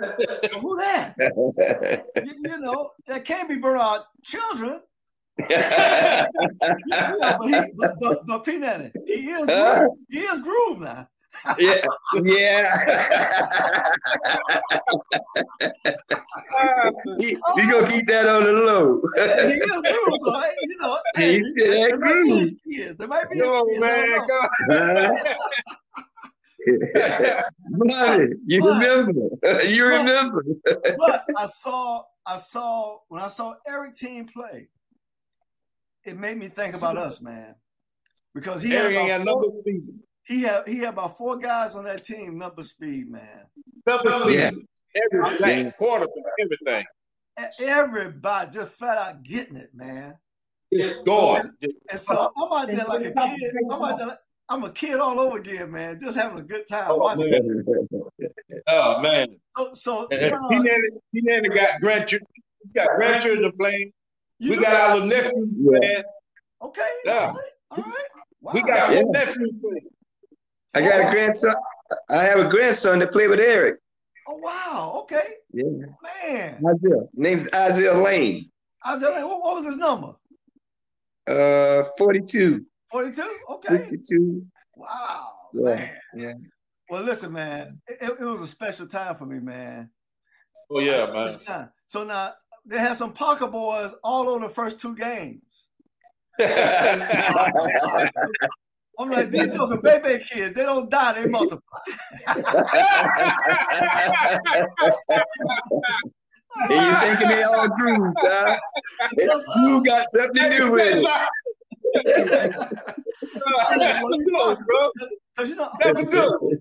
[0.60, 1.14] who that?
[2.24, 4.80] You, you know, that can't be Bernard children.
[5.50, 6.26] Yeah,
[7.38, 8.58] but, he, but, but, but P.
[8.58, 9.94] Nanny, he is groove.
[10.10, 11.08] He is groove now.
[11.58, 11.84] yeah.
[12.14, 12.66] Yeah.
[17.18, 19.00] he, he gonna keep that on the low.
[19.14, 19.20] he
[19.54, 22.48] is groove, so hey, you know, hey, He said there, that be groove.
[22.70, 22.96] kids.
[22.96, 24.28] There might be Come on, I don't
[24.68, 25.16] man.
[28.46, 29.28] you But- remember?
[29.68, 30.44] You remember?
[30.64, 34.68] But I saw, I saw when I saw Eric Team play,
[36.08, 37.54] it made me think about us, man,
[38.34, 39.82] because he had Eric ain't got about four, speed.
[40.26, 43.46] he had he had about four guys on that team, number speed, man.
[43.86, 44.34] Number speed.
[44.34, 44.50] Yeah.
[45.12, 45.72] Everything.
[45.78, 46.14] Quarterback.
[46.40, 46.84] Everything.
[47.60, 50.16] Everybody just flat out getting it, man.
[50.72, 51.42] Just going.
[51.62, 53.54] Just- And so I'm out there like a kid.
[53.70, 54.06] I'm out there.
[54.08, 54.18] Like,
[54.50, 55.98] I'm a kid all over again, man.
[56.00, 56.86] Just having a good time.
[56.88, 57.30] Oh, watching.
[57.30, 57.64] man.
[58.66, 59.28] Oh man.
[59.56, 62.26] So, so And uh, He nanny, he nanny got grandchildren.
[62.64, 63.92] We got grandchildren playing.
[64.38, 64.90] You We got that?
[64.90, 65.78] our little nephews Yeah.
[65.78, 66.02] playing.
[66.62, 66.90] okay.
[67.04, 67.12] Yeah.
[67.12, 67.50] All right.
[67.70, 68.08] All right.
[68.40, 68.52] Wow.
[68.54, 68.96] We got Yeah.
[68.96, 69.88] little nephews playing.
[70.74, 71.54] I got a grandson.
[72.10, 73.80] I have a grandson that played with Eric.
[74.28, 75.00] Oh wow.
[75.02, 75.34] Okay.
[75.52, 75.64] Yeah.
[76.24, 76.62] Man.
[76.66, 77.02] Isaiah.
[77.14, 78.50] Name's Isaiah Lane.
[78.86, 80.14] Isaiah was like, what, what was his number?
[81.26, 82.64] Uh, 42.
[82.90, 83.22] 42?
[83.50, 83.78] Okay.
[83.84, 84.46] Forty-two.
[84.76, 85.30] Wow.
[85.54, 85.62] Yeah.
[85.74, 85.90] Man.
[86.14, 86.32] Yeah.
[86.90, 87.80] Well, listen, man.
[87.86, 89.90] It, it- it was a special time for me, man.
[90.70, 91.38] Oh yeah, man.
[91.40, 91.70] time.
[91.86, 92.30] So now
[92.68, 95.68] they had some Parker boys all over the first two games.
[99.00, 100.54] I'm like, these those are baby kids.
[100.54, 101.62] They don't die, they multiply.
[106.60, 108.58] And you thinking they all grooves, huh?
[109.16, 111.06] You got something to do with it.
[113.78, 114.90] That's good, bro.
[115.36, 115.70] Because you know,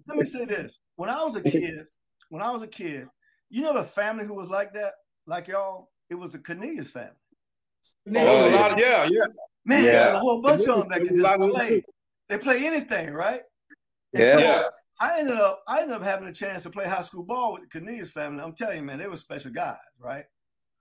[0.07, 0.79] let me say this.
[0.95, 1.87] When I was a kid,
[2.29, 3.07] when I was a kid,
[3.49, 4.93] you know the family who was like that,
[5.25, 7.11] like y'all, it was the Cornelius family.
[8.09, 9.25] Oh, there's a lot of- yeah, yeah.
[9.65, 9.91] Man, Yeah.
[9.91, 11.83] there's a whole bunch of them that can just play.
[12.29, 13.41] They play anything, right?
[14.13, 14.33] And Yeah.
[14.33, 14.63] so Yeah.
[14.99, 17.63] I ended up I ended up having a chance to play high school ball with
[17.63, 18.43] the Cornelius family.
[18.43, 20.25] I'm telling you, man, they were special guys, right?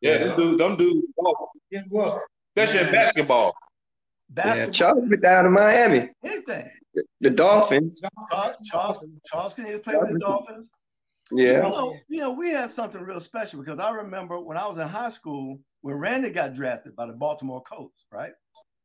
[0.01, 2.23] Yeah, them dudes, them dudes, oh, Yes, well,
[2.57, 2.95] especially in Man.
[2.95, 3.55] basketball.
[4.29, 6.11] Yeah, Basketball, Charles went down to Miami.
[6.25, 6.71] anything.
[7.21, 8.01] The Dolphins.
[8.31, 10.69] Charles, Charles, Charles Cornelius played with the Dolphins.
[11.33, 11.61] You Yeah.
[11.61, 14.87] know, you know, we had something real special because I remember when I was in
[14.87, 18.33] high school when Randy got drafted by the Baltimore Colts, right?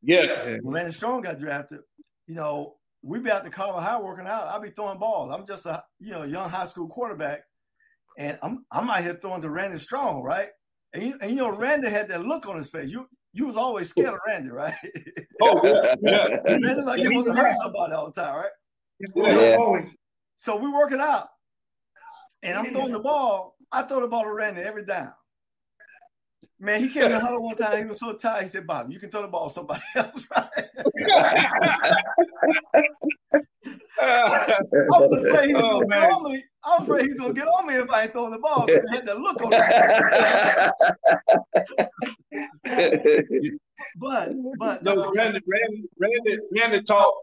[0.01, 0.58] Yeah.
[0.62, 1.80] When Randy Strong got drafted,
[2.27, 4.47] you know, we be out the Carver High working out.
[4.47, 5.32] I'll be throwing balls.
[5.34, 7.41] I'm just a you know young high school quarterback,
[8.17, 10.49] and I'm I'm out here throwing to Randy Strong, right?
[10.93, 12.91] And you, and you know, Randy had that look on his face.
[12.91, 14.73] You you was always scared of Randy, right?
[15.41, 15.95] Oh, yeah.
[16.01, 16.38] yeah.
[16.45, 18.51] Randy like he was hurt somebody all the time, right?
[19.15, 19.56] Yeah.
[19.60, 19.86] always.
[20.36, 21.27] So we working out,
[22.43, 23.56] and I'm throwing the ball.
[23.71, 25.13] I throw the ball to Randy every down.
[26.60, 27.77] Man, he came in the huddle one time.
[27.80, 28.43] He was so tired.
[28.43, 30.65] He said, "Bob, you can throw the ball to somebody else, right?"
[33.99, 36.43] I was afraid he was Oh, gonna get on me.
[36.63, 38.65] I was afraid he was gonna get on me if I ain't throwing the ball
[38.67, 39.63] because he had that look on his
[43.34, 43.51] face.
[43.97, 47.13] But but No, Randy, Randy, Randy, Randy taught,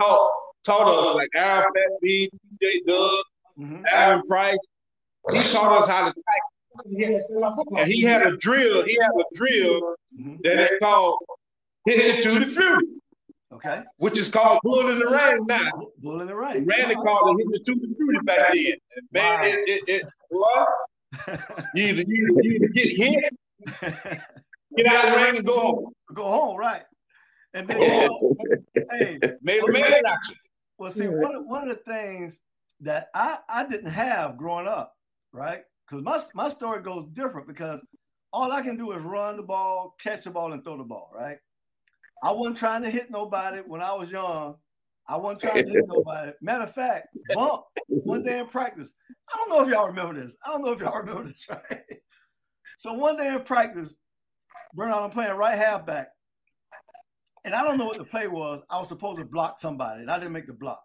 [0.00, 0.30] taught,
[0.64, 2.30] taught us like Aaron Fat B,
[2.62, 3.24] DJ Doug,
[3.58, 3.84] Mhm.
[3.92, 4.58] Aaron Price.
[5.32, 6.14] He taught us how to
[6.86, 7.78] Yeah, that's still our football.
[7.78, 8.84] and he had a drill.
[8.84, 10.42] He had a drill Mhm.
[10.42, 11.18] that is called
[11.86, 12.84] hit it to the fury,
[13.52, 15.70] okay, which is called bull in the rain now.
[15.76, 16.64] Bull- bull in the rain.
[16.64, 18.72] Randy called it hit it to the fury back then.
[18.96, 19.44] And man, Wow.
[19.44, 20.64] it, it, it, boy,
[21.74, 23.34] you either, you, either, you either get hit,
[24.76, 25.92] get out of the ring and go home.
[26.12, 26.82] Go home, right?
[27.54, 28.36] And then you know,
[28.90, 30.34] hey, Made a man out you.
[30.78, 32.40] Well, see, one one of the things
[32.80, 34.94] that I, I didn't have growing up,
[35.32, 35.60] right?
[35.86, 37.84] Because my, my story goes different because
[38.32, 41.10] all I can do is run the ball, catch the ball, and throw the ball,
[41.14, 41.38] right?
[42.22, 44.56] I wasn't trying to hit nobody when I was young.
[45.06, 46.32] I wasn't trying to hit nobody.
[46.40, 48.94] Matter of fact, bump one day in practice.
[49.32, 50.36] I don't know if y'all remember this.
[50.44, 51.82] I don't know if y'all remember this, right?
[52.78, 53.94] So one day in practice,
[54.74, 56.08] Bernard, I'm playing right halfback.
[57.44, 58.62] And I don't know what the play was.
[58.70, 60.82] I was supposed to block somebody, and I didn't make the block.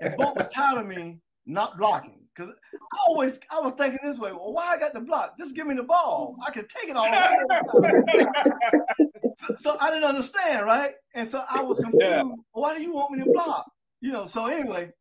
[0.00, 2.26] And Bump was tired of me not blocking.
[2.36, 5.38] Cause I always I was thinking this way, well, why I got the block?
[5.38, 6.36] Just give me the ball.
[6.46, 7.06] I can take it all.
[9.38, 10.92] so, so, I didn't understand, right?
[11.14, 12.04] And so I was confused.
[12.04, 12.24] Yeah.
[12.52, 13.64] Why do you want me to block?
[14.02, 14.92] You know, so anyway,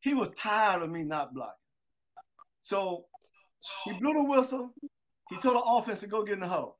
[0.00, 1.52] he was tired of me not blocking.
[2.62, 3.04] So
[3.84, 4.72] he blew the whistle.
[5.28, 6.78] He told the offense to go get in the huddle.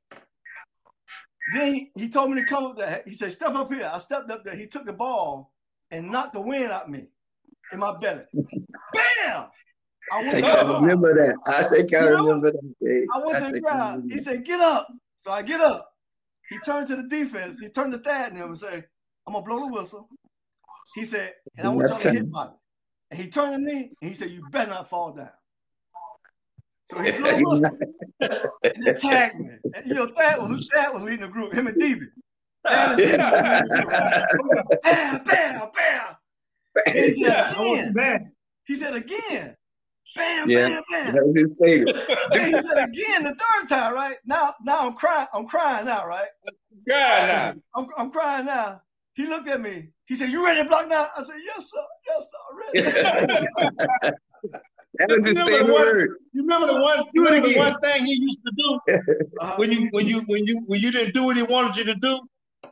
[1.53, 3.03] Then he, he told me to come up there.
[3.05, 3.91] He said, step up here.
[3.93, 4.55] I stepped up there.
[4.55, 5.53] He took the ball
[5.91, 7.09] and knocked the wind out of me
[7.71, 8.23] in my belly.
[8.93, 9.47] Bam!
[10.11, 11.37] I, went I remember that.
[11.47, 13.07] I think I you remember that.
[13.13, 14.11] I went to the ground.
[14.11, 14.87] He said, get up.
[15.15, 15.91] So I get up.
[16.49, 17.59] He turned to the defense.
[17.59, 18.85] He turned to Thad and him and said,
[19.27, 20.09] I'm to blow the whistle.
[20.95, 22.55] He said, and I want y'all to hit Bobby.
[23.11, 25.29] And he turned to me and he said, you better not fall down.
[26.85, 27.77] So he blew the whistle
[28.63, 29.51] and he tagged me.
[29.75, 32.01] And, you know, Thad was, Thad was leading the group, him and DB.
[32.63, 32.97] Bam,
[35.23, 36.15] bam, bam.
[36.93, 38.31] He said, again.
[38.65, 39.55] He said again.
[40.15, 41.15] Bam, yeah, bam, bam.
[41.15, 41.95] That was his favorite.
[42.33, 44.15] and he said again the third time, right?
[44.25, 45.27] Now, now I'm crying.
[45.33, 46.27] I'm crying now, right?
[46.87, 47.53] crying now.
[47.75, 48.81] I'm, I'm crying now.
[49.13, 49.89] He looked at me.
[50.07, 51.83] He said, "You ready to block now?" I said, "Yes, sir.
[52.07, 52.91] Yes, sir.
[52.91, 54.11] Ready."
[54.97, 56.17] that was his favorite word.
[56.33, 57.03] You remember the one?
[57.13, 58.93] You remember the one thing he used to do
[59.39, 59.55] uh-huh.
[59.57, 61.95] when you when you when you when you didn't do what he wanted you to
[61.95, 62.19] do.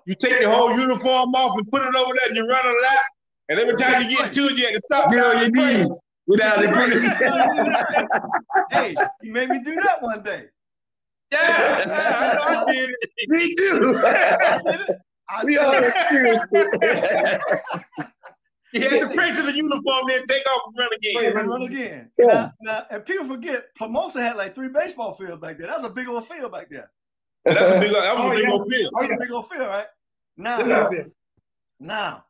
[0.05, 2.69] You take your whole uniform off and put it over there, and you run a
[2.69, 3.05] lap.
[3.49, 5.12] And every time you get to it, you have to stop.
[5.12, 6.69] Get on your knees without it.
[8.71, 10.45] hey, you made me do that one day.
[11.31, 12.95] Yeah, I, I did it.
[13.29, 14.01] Me too.
[14.05, 14.97] I did it.
[15.29, 17.51] I we all experienced it.
[18.71, 21.38] He had to pray to the uniform, then take off and run again.
[21.38, 22.12] And run again.
[22.17, 22.25] Yeah.
[22.25, 25.67] Now, now, and people forget, Plomosas had like three baseball fields back there.
[25.67, 26.91] That was a big old field back there.
[27.45, 28.51] That was a big, that was oh, a big yeah.
[28.51, 28.93] old field.
[28.93, 29.86] That was a big old field, right?
[30.36, 30.89] Now,
[31.79, 32.25] now,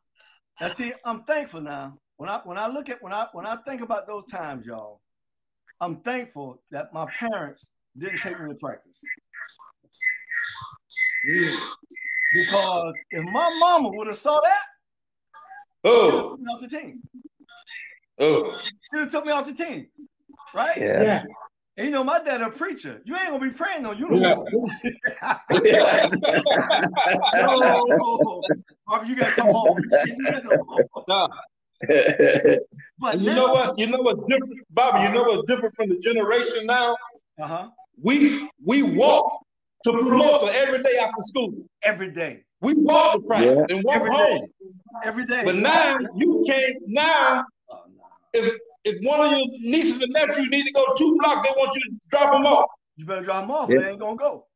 [0.60, 3.56] now, see, I'm thankful now when I when I look at when I when I
[3.56, 5.00] think about those times, y'all,
[5.80, 7.66] I'm thankful that my parents
[7.96, 9.00] didn't take me to practice.
[12.34, 14.62] Because if my mama would have saw that,
[15.84, 17.02] oh, she off the team.
[18.18, 18.58] Oh,
[18.92, 19.86] she have took me off the team,
[20.54, 20.76] right?
[20.76, 21.02] Yeah.
[21.02, 21.24] yeah.
[21.78, 23.00] And you know, my dad a preacher.
[23.04, 24.44] You ain't gonna be praying on uniform.
[24.82, 25.38] Yeah.
[27.36, 28.42] no,
[28.84, 29.78] Bobby, you gotta come home.
[30.06, 31.30] You gotta come home.
[32.98, 33.78] but you now, know what?
[33.78, 35.06] You know what's different, Bobby.
[35.06, 36.96] You know what's different from the generation now.
[37.40, 37.68] Uh-huh.
[38.02, 39.44] We we walk
[39.84, 41.54] to Plomosas every day after school.
[41.84, 42.42] Every day.
[42.60, 43.76] We walk to practice yeah.
[43.76, 44.40] and walk every home.
[44.40, 44.48] Day.
[45.04, 45.42] Every day.
[45.44, 46.76] But now you can't.
[46.88, 47.84] Now, oh,
[48.32, 51.74] if if one of your nieces and nephews need to go two blocks, they want
[51.74, 52.70] you to drop them off.
[52.96, 53.70] You better drop them off.
[53.70, 53.78] Yeah.
[53.78, 54.46] They ain't gonna go.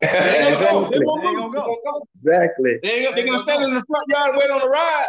[0.00, 0.90] They ain't gonna go.
[0.90, 2.06] They, ain't gonna go.
[2.22, 2.78] Exactly.
[2.82, 5.06] They ain't, they gonna stand in the front yard and wait on the ride.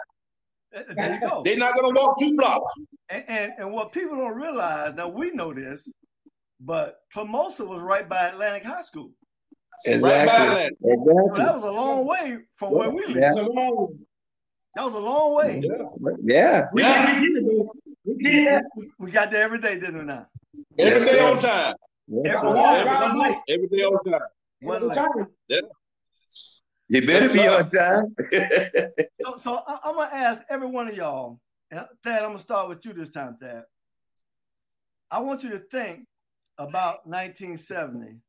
[0.95, 1.43] There you go.
[1.43, 2.73] They're not going to walk two blocks.
[3.09, 5.91] And, and, and what people don't realize now, we know this,
[6.59, 9.11] but Plomosas was right by Atlantic High School.
[9.85, 10.47] Exactly.
[10.47, 11.13] Right exactly.
[11.35, 13.17] So that was a long way from where we live.
[13.17, 13.33] Yeah.
[14.75, 15.61] That was a long way.
[16.23, 16.67] Yeah.
[16.73, 17.21] Yeah.
[17.21, 17.63] yeah.
[18.05, 18.63] We, did
[18.99, 20.27] we got there every day, didn't we now?
[20.77, 21.75] Every yes, day on time.
[22.07, 24.21] Yes, every, day, every day on time.
[24.61, 25.27] One night.
[25.47, 25.59] Yeah.
[26.89, 28.15] You better be on time.
[29.21, 31.39] so, so I, am gonna ask every one of y'all,
[31.71, 33.63] and Thad, I'm gonna start with you this time, Thad.
[35.09, 36.05] I want you to think
[36.57, 38.19] about 1970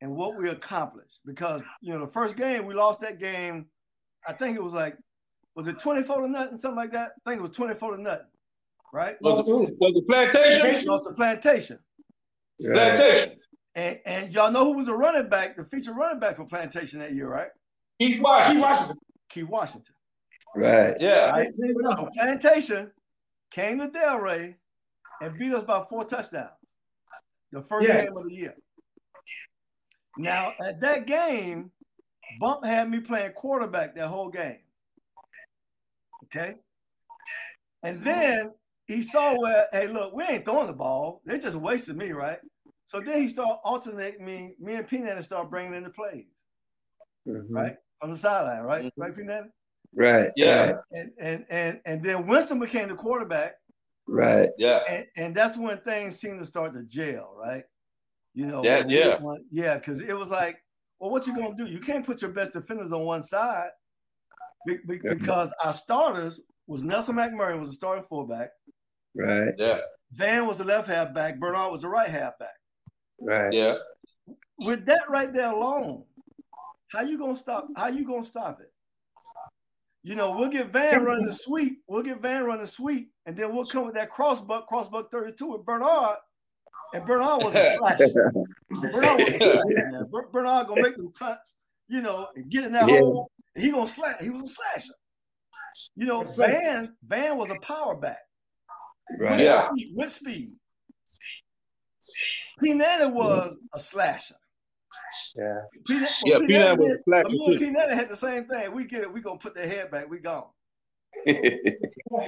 [0.00, 3.66] and what we accomplished because you know the first game we lost that game.
[4.26, 4.96] I think it was like
[5.54, 7.12] was it 24 to nothing, something like that.
[7.26, 8.26] I think it was 24 to nothing,
[8.96, 9.16] right?
[9.20, 10.86] Was the, was the plantation?
[10.86, 11.78] Lost the plantation.
[12.58, 13.38] Plantation.
[13.74, 17.00] And, and y'all know who was a running back, the feature running back for Plantation
[17.00, 17.50] that year, right?
[18.00, 18.96] Keith Washington.
[19.28, 19.94] Keith Washington.
[20.54, 20.96] Right.
[20.98, 21.30] Yeah.
[21.30, 21.48] Right?
[21.58, 22.90] So Plantation
[23.50, 24.54] came to Delray
[25.20, 26.48] and beat us by four touchdowns.
[27.52, 28.06] The first yeah.
[28.06, 28.54] game of the year.
[30.16, 31.70] Now, at that game,
[32.40, 34.60] Bump had me playing quarterback that whole game.
[36.24, 36.54] Okay.
[37.82, 38.52] And then
[38.86, 41.20] he saw where, hey, look, we ain't throwing the ball.
[41.24, 42.38] They just wasted me, right?
[42.86, 44.54] So then he started alternating me.
[44.60, 46.26] Me and Peanut start bringing in the plays,
[47.26, 47.52] mm-hmm.
[47.52, 49.00] right on the sideline, right, mm-hmm.
[49.00, 49.44] right, Peanut.
[49.94, 50.30] Right.
[50.36, 50.78] Yeah.
[50.92, 53.54] And, and and and then Winston became the quarterback.
[54.06, 54.50] Right.
[54.58, 54.82] Yeah.
[54.88, 57.64] And, and that's when things seemed to start to gel, right?
[58.34, 58.62] You know.
[58.62, 58.84] Yeah.
[58.86, 59.18] Yeah.
[59.50, 60.62] yeah, because it was like,
[61.00, 61.66] well, what you gonna do?
[61.66, 63.70] You can't put your best defenders on one side.
[64.66, 68.50] Be- be- because our starters was Nelson McMurray was the starting fullback.
[69.16, 69.54] Right.
[69.56, 69.78] Yeah.
[70.12, 71.38] Van was the left halfback.
[71.40, 72.54] Bernard was the right halfback.
[73.20, 73.52] Right.
[73.52, 73.76] Yeah.
[74.58, 76.04] With that right there alone,
[76.88, 77.66] how you gonna stop?
[77.76, 78.70] How you gonna stop it?
[80.02, 81.82] You know, we'll get Van running the sweep.
[81.88, 85.46] We'll get Van running the sweep, and then we'll come with that crossbuck, crossbuck 32
[85.46, 86.16] with Bernard.
[86.94, 88.32] And Bernard was a slasher.
[88.92, 90.06] Bernard was a slasher, man.
[90.32, 91.54] Bernard gonna make them cuts,
[91.88, 92.98] you know, and get in that Yeah.
[93.00, 93.30] hole.
[93.56, 94.20] And he gonna slash.
[94.20, 94.94] He was a slasher.
[95.96, 96.46] You know, Yes, sir.
[96.46, 98.20] Van Van was a power back
[99.18, 99.30] Right.
[99.38, 99.68] with Yeah.
[99.70, 99.92] speed.
[99.94, 100.52] With speed.
[102.62, 102.74] P.
[102.74, 104.36] was a slasher.
[105.34, 105.60] Yeah.
[105.86, 106.06] P.
[106.24, 106.46] Yeah, P.
[106.46, 106.54] P.
[106.54, 107.72] Was a did- slasher, but me and too.
[107.72, 107.94] P.
[107.96, 108.72] Had the same thing.
[108.72, 109.12] We get it.
[109.12, 110.08] We gonna put their head back.
[110.08, 110.46] We gone.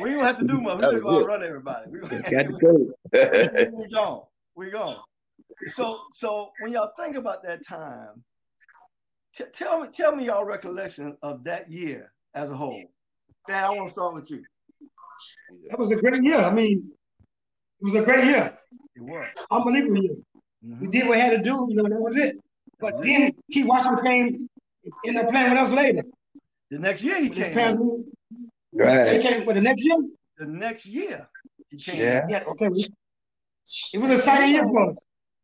[0.01, 0.77] We don't have to do much.
[0.77, 1.91] We That just gonna run everybody.
[1.91, 2.91] We, to go.
[3.77, 4.23] we gone.
[4.57, 4.97] We gone.
[5.67, 8.23] So so when y'all think about that time,
[9.35, 12.83] t- tell me tell me y'all recollection of that year as a whole.
[13.49, 14.43] Dad, I want to start with you.
[15.71, 16.39] That was a great year.
[16.39, 16.91] I mean,
[17.81, 18.59] it was a great year.
[18.97, 19.27] It was.
[19.51, 20.17] Unbelievable year.
[20.65, 20.81] Mhm.
[20.81, 22.37] We did what we had to do, you know, that was it.
[22.81, 24.51] But then Keith Washington came,
[25.07, 26.03] ended up playing with us later.
[26.71, 27.53] The next year he came.
[27.55, 28.05] parents, in.
[28.73, 29.97] they came with the next year.
[30.37, 31.29] The next year
[31.71, 32.01] he came.
[32.01, 32.27] Yeah.
[32.29, 32.71] Yeah, okay.
[33.93, 34.97] It was a exciting year for us.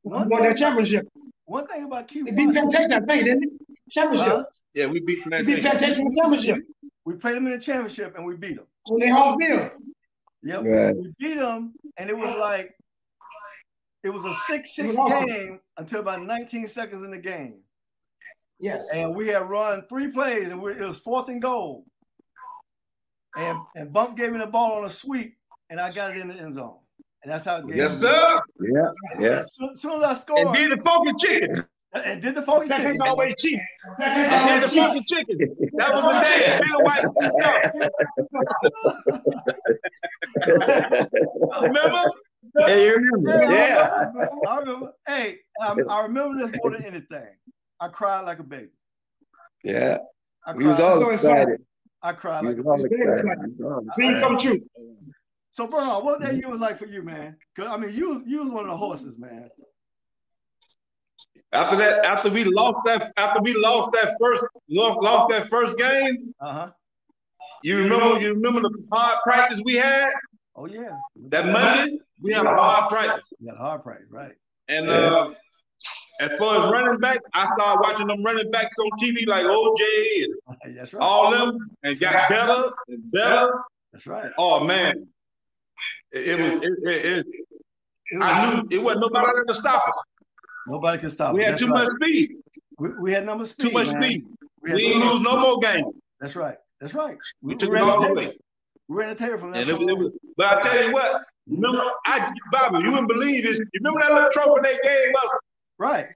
[0.02, 1.08] We One won that thing, championship.
[1.44, 3.50] one thing about Q They beat Washington, Plantation, I think, didn't it?
[3.90, 4.28] Championship.
[4.28, 4.44] Huh?
[4.74, 5.62] Yeah, we beat They beat Plantation.
[5.62, 6.56] Plantation in the championship
[7.04, 8.66] we played them in the championship and we beat him.
[8.90, 9.70] On their home field.
[10.42, 10.62] Yep.
[10.64, 10.96] Right.
[10.96, 12.74] We beat them, and it was like
[14.02, 17.60] it was a six-six game until about 19 seconds in the game.
[18.60, 18.88] Yes.
[18.94, 21.84] and we had run three plays, and we, it was fourth and goal.
[23.36, 25.36] And and Bump gave me the ball on a sweep,
[25.70, 26.76] and I got it in the end zone.
[27.22, 27.76] And that's how the game.
[27.78, 28.02] Yes, went.
[28.02, 28.40] sir.
[28.60, 28.90] Yeah.
[29.18, 29.38] Yeah.
[29.40, 31.64] As soon, as soon as I scored, And and did the funky chicken.
[32.20, 33.08] Did, the funky Plantation's chicken.
[33.08, 33.60] always cheap.
[33.96, 35.26] Plantation's And did the always cheap.
[35.26, 35.70] funky chicken.
[35.78, 36.62] That was my dad.
[36.62, 37.04] Bill White.
[41.62, 42.10] Remember?
[42.66, 43.30] hey, you remember?
[43.30, 43.98] Hey, I Yeah.
[44.06, 44.30] remember.
[44.48, 44.92] I remember.
[45.06, 47.26] Hey, I, I remember this more than anything.
[47.80, 48.68] I cried like a baby.
[49.62, 49.98] Yeah.
[50.46, 50.84] I We was cried.
[50.84, 51.42] all so excited.
[51.42, 51.60] excited.
[52.02, 52.88] I cried We like a baby.
[52.96, 53.30] Very excited.
[53.30, 53.54] excited.
[53.58, 54.60] We was all Dream come true.
[55.50, 57.36] So, Bernard, what that year was like for you, man?
[57.56, 59.48] Cause I mean, you you was one of the horses, man.
[61.54, 65.78] After that, after we lost that, after we lost that first, lost, lost that first
[65.78, 66.70] game, Uh huh.
[67.62, 70.10] you remember, you remember the hard practice we had
[70.56, 70.90] Oh yeah.
[71.30, 71.98] that Monday.
[72.20, 74.32] We had a hard practice, got a hard practice, right?
[74.68, 75.30] and uh,
[76.20, 80.24] as far as running back, I started watching them running backs on TV like OJ
[80.24, 81.02] and That's right.
[81.02, 83.60] all them, and got better and better.
[83.92, 84.30] That's right.
[84.38, 85.06] Oh man,
[86.12, 86.62] it, it was.
[86.62, 87.26] It, it,
[88.10, 89.94] it, I knew it wasn't nobody there to stop us.
[90.66, 91.34] Nobody can stop.
[91.34, 91.44] We it.
[91.44, 91.84] had That's too right.
[91.84, 92.30] much speed.
[92.78, 93.66] We, we had number speed.
[93.68, 94.02] Too much man.
[94.02, 94.24] speed.
[94.62, 95.94] We, had We too ain't lose no more games.
[96.20, 96.56] That's right.
[96.80, 97.16] That's right.
[97.42, 98.34] We We, took ran all the the
[98.88, 99.68] We ran the table from that.
[99.68, 103.44] And it, it was, but I tell you what, remember, I, Bobby, you wouldn't believe
[103.44, 103.58] this.
[103.58, 105.30] You remember that little trophy they gave us?
[105.78, 106.06] right.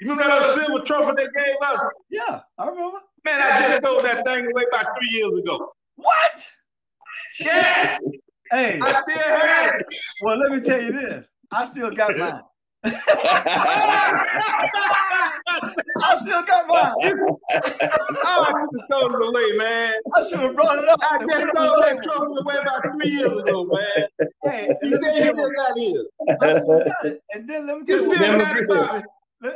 [0.00, 1.82] You remember that little silver trophy they gave us?
[2.08, 2.98] Yeah, I remember.
[3.24, 5.72] Man, I just threw that thing away about three years ago.
[5.96, 6.46] What?
[7.40, 7.98] Yeah,
[8.50, 9.86] Hey, I still have it.
[10.22, 11.30] well, let me tell you this.
[11.52, 12.40] I still got mine.
[16.00, 16.94] I still got mine.
[17.00, 17.38] oh,
[18.24, 19.94] I just thrown it away, man.
[20.14, 20.98] I should have brought it up.
[21.02, 23.64] I and just put it threw on the that trophy away about three years ago,
[23.64, 24.08] man.
[24.44, 26.06] Hey, You let me still tell you got it.
[26.26, 27.22] what- I still got it.
[27.34, 29.02] And then let me tell You you still got it, Bobby.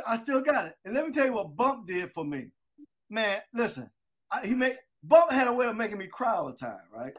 [0.07, 0.75] I still got it.
[0.85, 2.47] And let me tell you what Bump did for me.
[3.09, 3.89] Man, listen,
[4.31, 7.13] I, he made Bump had a way of making me cry all the time, right?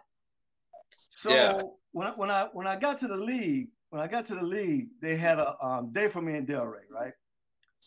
[1.08, 1.62] So Yeah.
[1.92, 4.42] when I, when I when I got to the league, when I got to the
[4.42, 7.12] league, they had a um, day for me in Delray, right?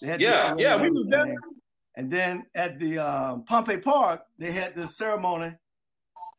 [0.01, 1.35] They had Yeah, yeah, we was there.
[1.97, 5.53] And then at the um, Pompey Park, they had this ceremony,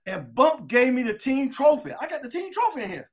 [0.06, 1.92] and Bump gave me the team trophy.
[1.92, 3.10] I got the team trophy in here.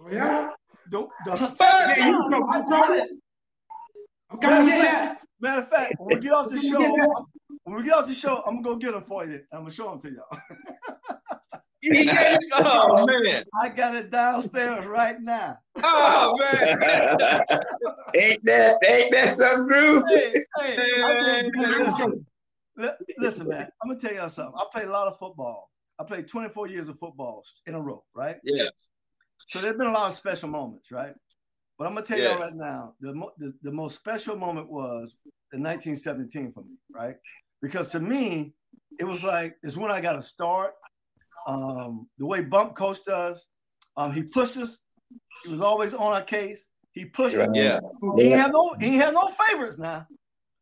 [0.00, 0.50] Oh, yeah?
[0.92, 3.10] The, the Yeah, second time come- I you got come- it.
[4.30, 5.18] I'm coming to get that.
[5.40, 6.96] Matter of fact, when we get off the show,
[7.64, 9.40] when we get off the show, I'm gonna go get them for you.
[9.52, 10.38] I'm gonna show them to y'all.
[12.54, 13.44] Oh, man.
[13.60, 15.56] I got it downstairs right now.
[15.82, 16.78] Oh, man.
[18.14, 20.04] ain't that ain't that something, Drew?
[20.06, 21.50] Hey, hey, I Man.
[21.56, 22.26] listen,
[23.18, 23.68] listen, man.
[23.82, 24.54] I'm gonna tell y'all something.
[24.56, 25.70] I played a lot of football.
[25.98, 28.36] I played 24 years of football in a row, right?
[28.44, 28.66] Yeah.
[29.46, 31.14] So there's been a lot of special moments, right?
[31.78, 32.30] But I'm gonna tell Yeah.
[32.30, 36.76] y'all right now, the, mo- the the most special moment was in 1917 for me,
[36.94, 37.16] right?
[37.60, 38.54] Because to me,
[39.00, 40.74] it was like it's when I got to start.
[41.46, 43.46] Um, the way Bump Coach does.
[43.96, 44.78] um, he pushed us.
[45.44, 46.66] He was always on our case.
[46.92, 47.50] He pushed us.
[47.54, 47.80] Yeah.
[48.16, 50.06] He ain't have no he have no favorites now.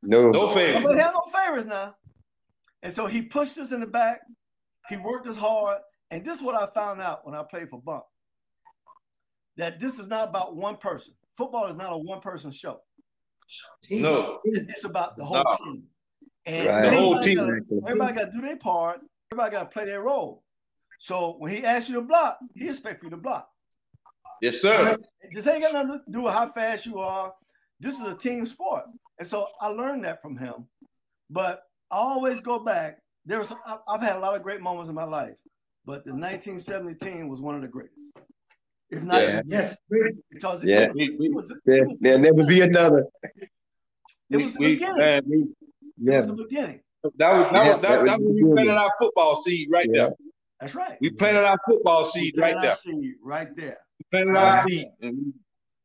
[0.03, 0.31] No.
[0.31, 0.81] No favor.
[0.81, 1.95] Nobody have no favorites now.
[2.83, 4.21] And so he pushed us in the back.
[4.89, 5.79] He worked us hard.
[6.11, 8.05] And this is what I found out when I played for Bump
[9.57, 11.15] that this is not about one person.
[11.33, 12.81] Football is not a one person show.
[13.91, 14.39] No.
[14.45, 15.57] It's about the whole no.
[15.65, 15.83] team.
[16.47, 16.83] And right.
[16.83, 17.37] the whole team.
[17.37, 19.01] Gotta, everybody got to do their part.
[19.31, 20.43] Everybody got to play their role.
[21.01, 23.49] So when he asks you to block, he expects you to block.
[24.43, 24.99] Yes, sir.
[25.33, 27.33] This ain't got nothing to do with how fast you are.
[27.81, 28.85] This is a team sport.
[29.19, 30.67] And so I learned that from him.
[31.31, 32.99] But I always go back.
[33.25, 33.51] There's
[33.89, 35.39] I've had a lot of great moments in my life,
[35.87, 38.13] but the 1970 team was one of the greatest.
[38.91, 39.41] If not, yeah.
[39.47, 39.77] yes,
[40.31, 40.81] because yeah.
[40.81, 43.07] it, it, it was the, there, was, there'll never be another.
[44.29, 44.99] It was the we, beginning.
[44.99, 45.55] Man,
[45.97, 46.15] yeah.
[46.15, 46.81] It was the beginning.
[47.17, 49.89] That was that yeah, was that, that, that was we planted our football seed right
[49.91, 50.09] yeah.
[50.09, 50.15] there.
[50.61, 50.99] That's right.
[51.01, 52.75] We planted our football seed right there.
[52.75, 53.75] Seed right there.
[53.99, 55.33] We planted our seed, and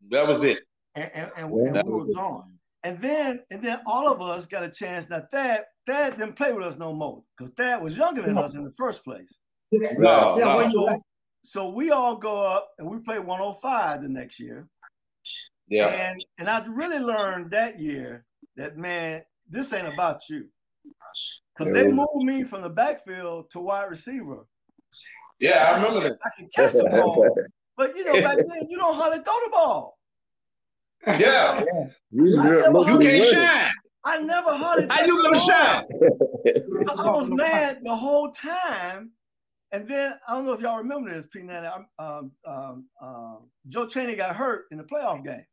[0.09, 0.59] that was it.
[0.95, 2.55] And, and, and, and we were gone.
[2.84, 5.09] And then and then all of us got a chance.
[5.09, 8.53] Now Thad Thad didn't play with us no more because Thad was younger than us
[8.53, 9.36] in the first place.
[9.71, 10.69] No, no.
[10.69, 11.01] So,
[11.43, 14.67] so we all go up and we play 105 the next year.
[15.67, 15.88] Yeah.
[15.88, 18.23] And and I really learned that year
[18.55, 20.45] that man, this ain't about you.
[21.57, 24.45] Because they moved me from the backfield to wide receiver.
[25.39, 26.17] Yeah, I remember that.
[26.23, 27.35] I can catch the ball.
[27.77, 29.97] but you know, back then you don't hardly throw the ball.
[31.19, 31.63] Yeah.
[32.09, 33.71] You, you can't shine.
[34.05, 34.87] I never hardly.
[34.89, 35.85] How you gonna shine?
[36.89, 39.11] I was mad the whole time.
[39.71, 41.41] And then I don't know if y'all remember this, P.
[41.41, 45.45] Um, um, um, um, Joe Cheney got hurt in the playoff game,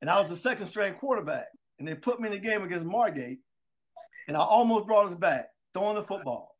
[0.00, 1.48] and I was the second string quarterback.
[1.78, 3.40] And they put me in the game against Margate,
[4.26, 6.51] and I almost brought us back throwing the football,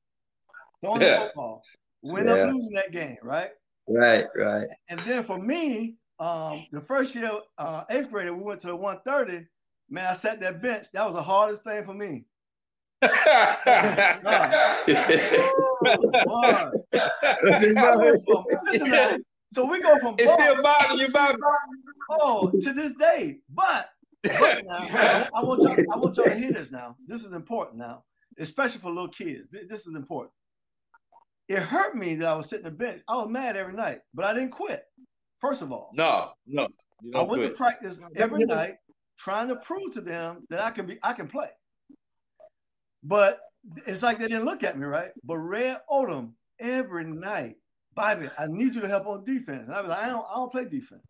[0.82, 1.10] throwing yeah.
[1.10, 1.62] the football.
[2.04, 2.32] Ended yeah.
[2.32, 3.50] up losing that game, right?
[3.88, 4.66] Right, right.
[4.88, 8.76] And then for me, um, the first year, uh, eighth grader, we went to the
[8.76, 9.46] 130.
[9.88, 10.86] Man, I sat that bench.
[10.92, 12.24] That was the hardest thing for me.
[13.02, 13.08] so
[19.66, 21.38] we go from it's still bothering you, Bobby.
[22.10, 23.38] Oh, to this day.
[23.52, 23.88] But,
[24.22, 26.96] but now, I, I, want y'all, I want y'all to hear this now.
[27.06, 28.04] This is important now,
[28.38, 29.56] especially for little kids.
[29.68, 30.32] This is important.
[31.52, 33.02] It hurt me that I was sitting the bench.
[33.06, 34.84] I was mad every night, but I didn't quit.
[35.38, 36.66] First of all, no, no.
[37.14, 37.50] I went quit.
[37.50, 38.76] to practice every night,
[39.18, 41.50] trying to prove to them that I can be, I can play.
[43.02, 43.38] But
[43.86, 45.10] it's like they didn't look at me right.
[45.24, 47.56] But Red Odom every night,
[47.94, 49.64] Bobby, I need you to help on defense.
[49.66, 51.02] And I was like, I don't, I don't play defense.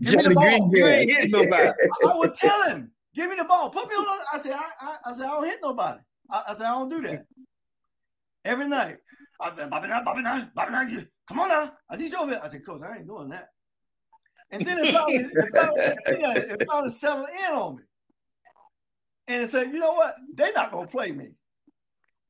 [0.00, 1.70] Johnny Green, you ain't hit nobody.
[1.70, 4.20] I, I would tell him, give me the ball, put me on.
[4.32, 5.98] I said, I, I, I said, I don't hit nobody.
[6.32, 7.24] I, I said, I don't do that.
[8.44, 8.96] Every night,
[9.38, 10.22] Bobby, Bobby, Bobby,
[10.54, 11.72] Bobby, come on now.
[11.88, 12.40] I need you over here.
[12.42, 13.48] I said, Coach, I ain't doing that.
[14.50, 17.82] And then it finally, it finally, it finally settled in on me.
[19.28, 20.14] And it said, you know what?
[20.34, 21.28] They're not gonna play me.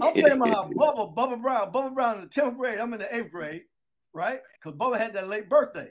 [0.01, 1.73] I'm playing my Bubba, Bubba Brown.
[1.73, 2.79] Bubba Brown in the 10th grade.
[2.79, 3.63] I'm in the eighth grade,
[4.13, 4.41] right?
[4.59, 5.91] Because Bubba had that late birthday.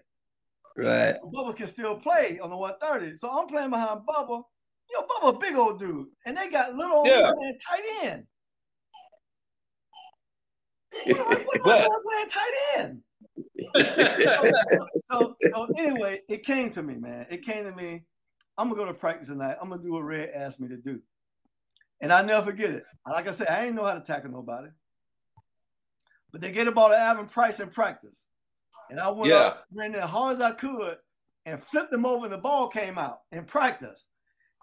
[0.78, 1.16] Right.
[1.34, 3.18] Bubba can still play on the 130.
[3.18, 4.43] So I'm playing behind Bubba.
[4.89, 6.07] You know, Bubba, big old dude.
[6.25, 7.31] And they got little yeah.
[7.37, 8.23] man tight end.
[11.05, 13.01] What, what, what, what playing tight end?
[15.11, 17.25] so, so, anyway, it came to me, man.
[17.29, 18.03] It came to me.
[18.57, 19.57] I'm gonna go to practice tonight.
[19.61, 20.99] I'm gonna do what Red asked me to do,
[22.01, 22.83] and I never forget it.
[23.09, 24.69] Like I said, I ain't know how to tackle nobody,
[26.31, 28.25] but they get the ball to Alvin Price in practice,
[28.89, 29.37] and I went yeah.
[29.37, 30.97] up, ran as hard as I could,
[31.45, 34.05] and flipped them over, and the ball came out in practice.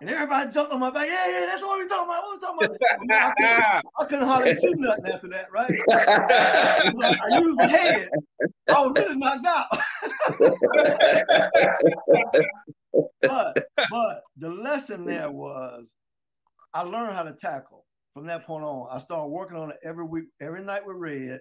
[0.01, 1.09] And everybody jumped on my back.
[1.09, 2.23] Yeah, yeah, that's what we talking about.
[2.23, 2.77] What we talking about?
[3.11, 5.71] I, couldn't, I couldn't hardly see nothing after that, right?
[7.33, 8.11] I used my head.
[8.69, 9.67] I was really knocked out.
[13.23, 15.95] but but the lesson there was
[16.75, 18.89] I learned how to tackle from that point on.
[18.91, 21.41] I started working on it every week, every night with Red.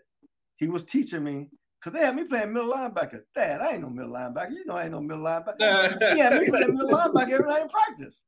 [0.55, 3.23] He was teaching me because they had me playing middle linebacker.
[3.35, 4.51] Dad, I ain't no middle linebacker.
[4.51, 5.99] You know I ain't no middle linebacker.
[6.17, 8.21] had me playing middle linebacker every night in practice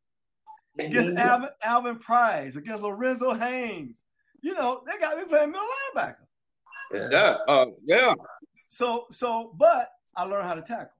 [0.79, 4.03] against Alvin, Alvin Price, against Lorenzo Haynes.
[4.41, 6.15] You know, they got me playing middle linebacker.
[7.11, 8.13] Yeah, uh, yeah.
[8.53, 10.91] So, so, but I learned how to tackle,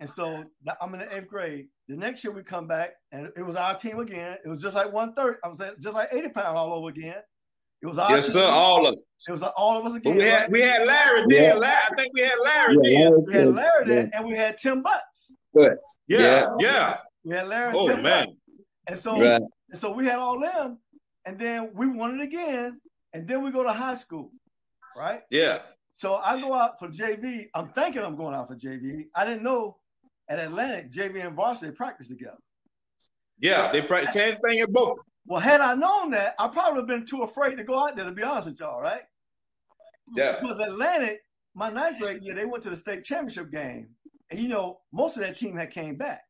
[0.00, 0.44] and so
[0.80, 1.68] I'm in the eighth grade.
[1.88, 4.38] The next year we come back, and it was our team again.
[4.44, 5.38] It was just like one thirty.
[5.44, 7.22] I was just like eighty pound all over again.
[7.82, 8.32] It was our yes, team.
[8.34, 8.44] sir.
[8.44, 9.00] All of it.
[9.28, 10.16] It was all of us again.
[10.16, 10.50] We had right?
[10.50, 11.40] we had Larry yeah.
[11.50, 11.60] then.
[11.60, 13.24] Larry, I think we had Larry yeah, then.
[13.26, 15.32] We had Larry then, and we had Tim Butts.
[15.54, 15.98] Butts.
[16.08, 16.46] Yeah, yeah.
[16.58, 16.96] yeah.
[17.24, 18.26] We had Larry and oh, Tim man.
[18.26, 18.38] Butts.
[18.88, 19.42] And so, right.
[19.70, 20.78] and so we had all them,
[21.24, 22.80] and then we won it again,
[23.12, 24.30] and then we go to high school,
[24.98, 25.22] right?
[25.30, 25.60] Yeah.
[25.92, 27.46] So I go out for JV.
[27.54, 29.06] I'm thinking I'm going out for JV.
[29.14, 29.78] I didn't know
[30.28, 32.38] at Atlantic JV and varsity practice together.
[33.38, 34.98] Yeah, they practice same thing at both.
[35.26, 38.04] Well, had I known that, I probably have been too afraid to go out there.
[38.04, 39.02] To be honest with y'all, right?
[40.14, 40.38] Yeah.
[40.40, 41.20] Because Atlantic,
[41.54, 43.88] my ninth grade year, they went to the state championship game,
[44.30, 46.22] and you know most of that team had came back.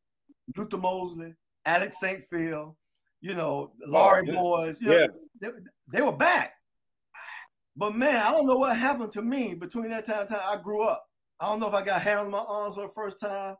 [0.55, 1.35] Luther Mosley,
[1.67, 2.23] Alex St.
[2.23, 2.75] Phil,
[3.21, 4.39] you know, oh, Laurie oh, yeah.
[4.39, 4.81] boys.
[4.81, 5.07] You know, yeah.
[5.41, 5.49] They,
[5.91, 6.53] they, were back.
[7.75, 10.55] But man, I don't know what happened to me between that time and time I
[10.61, 11.03] grew up.
[11.39, 13.55] I don't know if I got hair on my arms for the first time.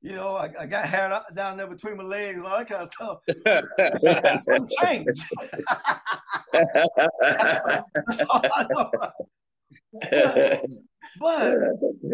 [0.00, 2.82] You know, I, I got hair down there between my legs and all that kind
[2.82, 3.18] of stuff.
[4.48, 5.28] I'm changed.
[6.52, 8.90] that's, all I know.
[10.00, 10.62] But,
[11.20, 11.54] but,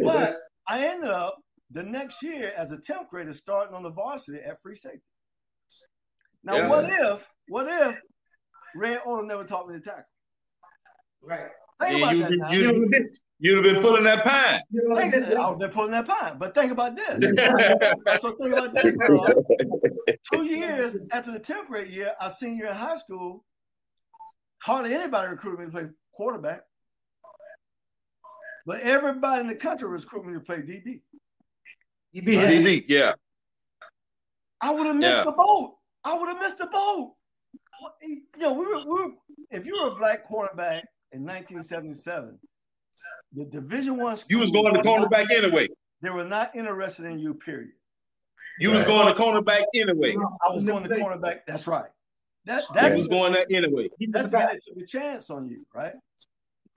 [0.03, 0.37] but
[0.67, 1.37] I ended up
[1.71, 5.03] the next year as a 10th grader starting on the varsity at free safety.
[6.45, 6.69] Now, yeah.
[6.69, 7.99] what if, what if
[8.77, 10.05] Red Odom never taught me to tackle?
[11.23, 11.49] Right.
[11.81, 12.31] Think yeah, about you, that.
[12.31, 12.51] you, now.
[12.51, 14.61] you, you'd have been pulling that pine.
[14.95, 16.39] Think, I would been pulling that pine.
[16.39, 17.19] But think about this.
[18.21, 19.27] so think about this, bro.
[20.33, 23.45] Two years after the 10th grade year, I senior in high school,
[24.63, 26.63] hardly anybody recruited me to play quarterback.
[28.67, 31.01] But everybody in the country was recruited me to play DB.
[32.15, 32.49] DB, right?
[32.49, 33.15] DB, yeah.
[34.61, 35.25] I would have missed yeah.
[35.25, 35.75] the boat.
[36.05, 37.15] I would have missed the boat.
[38.03, 39.11] Eh, you know, we were, we were,
[39.51, 42.39] if you were a black quarterback in 1977,
[43.33, 45.69] the Division One you was going to cornerback anyway.
[46.01, 47.35] They were not interested in you.
[47.35, 47.73] Period.
[48.61, 48.79] You right.
[48.79, 50.15] was going to cornerback anyway.
[50.47, 51.41] I was going to cornerback.
[51.47, 51.91] That's right.
[52.45, 53.89] That that's you was going there anyway.
[54.09, 55.95] That's the they took a chance on you, right?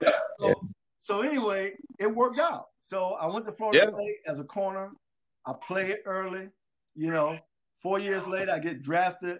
[0.00, 0.10] Yeah.
[0.38, 0.54] So,
[0.98, 2.66] so anyway, it worked out.
[2.82, 3.94] So I went to Florida yeah.
[3.94, 4.92] State as a corner.
[5.46, 6.48] I played early.
[6.96, 7.38] You know,
[7.82, 9.38] four years later, I get drafted.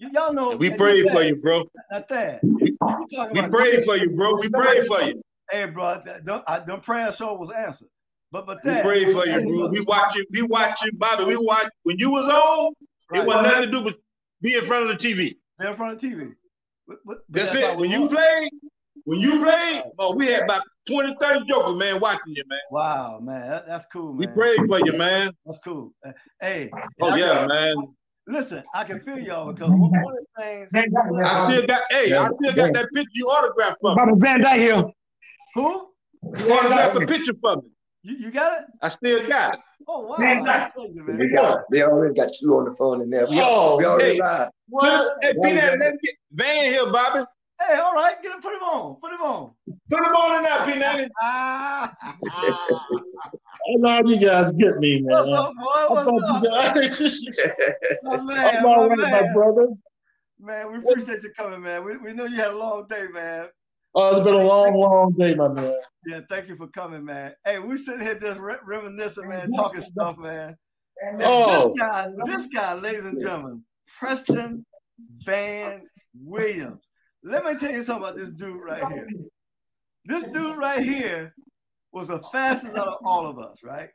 [0.00, 1.64] Y- y'all know we prayed for you, bro.
[1.90, 2.40] Not that.
[2.42, 2.76] We,
[3.32, 4.34] we prayed for you, bro.
[4.36, 5.20] We prayed for you.
[5.50, 7.88] Hey, bro, don't I, don't prayer show was answered.
[8.32, 9.68] But but that we prayed for you, bro.
[9.68, 10.24] We watch you.
[10.30, 11.24] We watch you, Bobby.
[11.24, 12.72] We watch when you was on.
[13.10, 13.22] Right.
[13.22, 13.96] It wasn't nothing to do with
[14.40, 15.36] be in front of the TV.
[15.58, 16.32] Be in front of the TV.
[16.86, 17.78] But, but that's, that's it.
[17.78, 18.50] When you played,
[19.04, 22.58] when you played, oh, we had about 20, 30 jokers, man, watching you, man.
[22.70, 24.16] Wow, man, that, that's cool, man.
[24.16, 25.32] We prayed for you, man.
[25.44, 25.92] That's cool.
[26.04, 26.70] Uh, hey.
[27.00, 27.76] Oh yeah, man.
[28.26, 31.82] Listen, I can feel y'all because one of the things I still got.
[31.90, 34.12] Hey, I still got that picture you autographed for me.
[34.16, 34.84] Van Dyke here.
[35.54, 35.90] Who?
[36.38, 37.70] You autographed a picture from me.
[38.02, 38.68] You, you got it?
[38.80, 39.60] I still got it.
[39.88, 41.18] Oh wow, that's crazy, man.
[41.18, 43.26] We got, they already got you on the phone in there.
[43.26, 44.50] We, oh, we already hey, live.
[44.68, 47.24] Well, hey, Peanut, let's get Van here, Bobby.
[47.60, 49.50] Hey, all right, get him, put him on, put him on.
[49.90, 51.10] Put him on in that Peanut.
[51.20, 51.94] ah,
[53.68, 55.10] I know you guys get me, man.
[55.10, 55.94] What's up, boy?
[55.94, 57.22] What's up?
[58.02, 59.10] my man, I'm all my, right, man.
[59.10, 59.66] my brother.
[60.38, 61.84] Man, we appreciate you coming, man.
[61.84, 63.48] We, we know you had a long day, man.
[63.94, 65.74] Oh, it's been a long, long day, my man.
[66.06, 67.34] Yeah, thank you for coming, man.
[67.44, 70.56] Hey, we sitting here just re- reminiscing, man, talking stuff, man.
[71.02, 71.68] And Oh.
[71.68, 73.64] This guy, this guy, ladies and gentlemen,
[73.98, 74.64] Preston
[75.24, 75.82] Van
[76.18, 76.80] Williams.
[77.22, 79.08] Let me tell you something about this dude right here.
[80.04, 81.34] This dude right here
[81.92, 83.90] was the fastest out of all of us, right?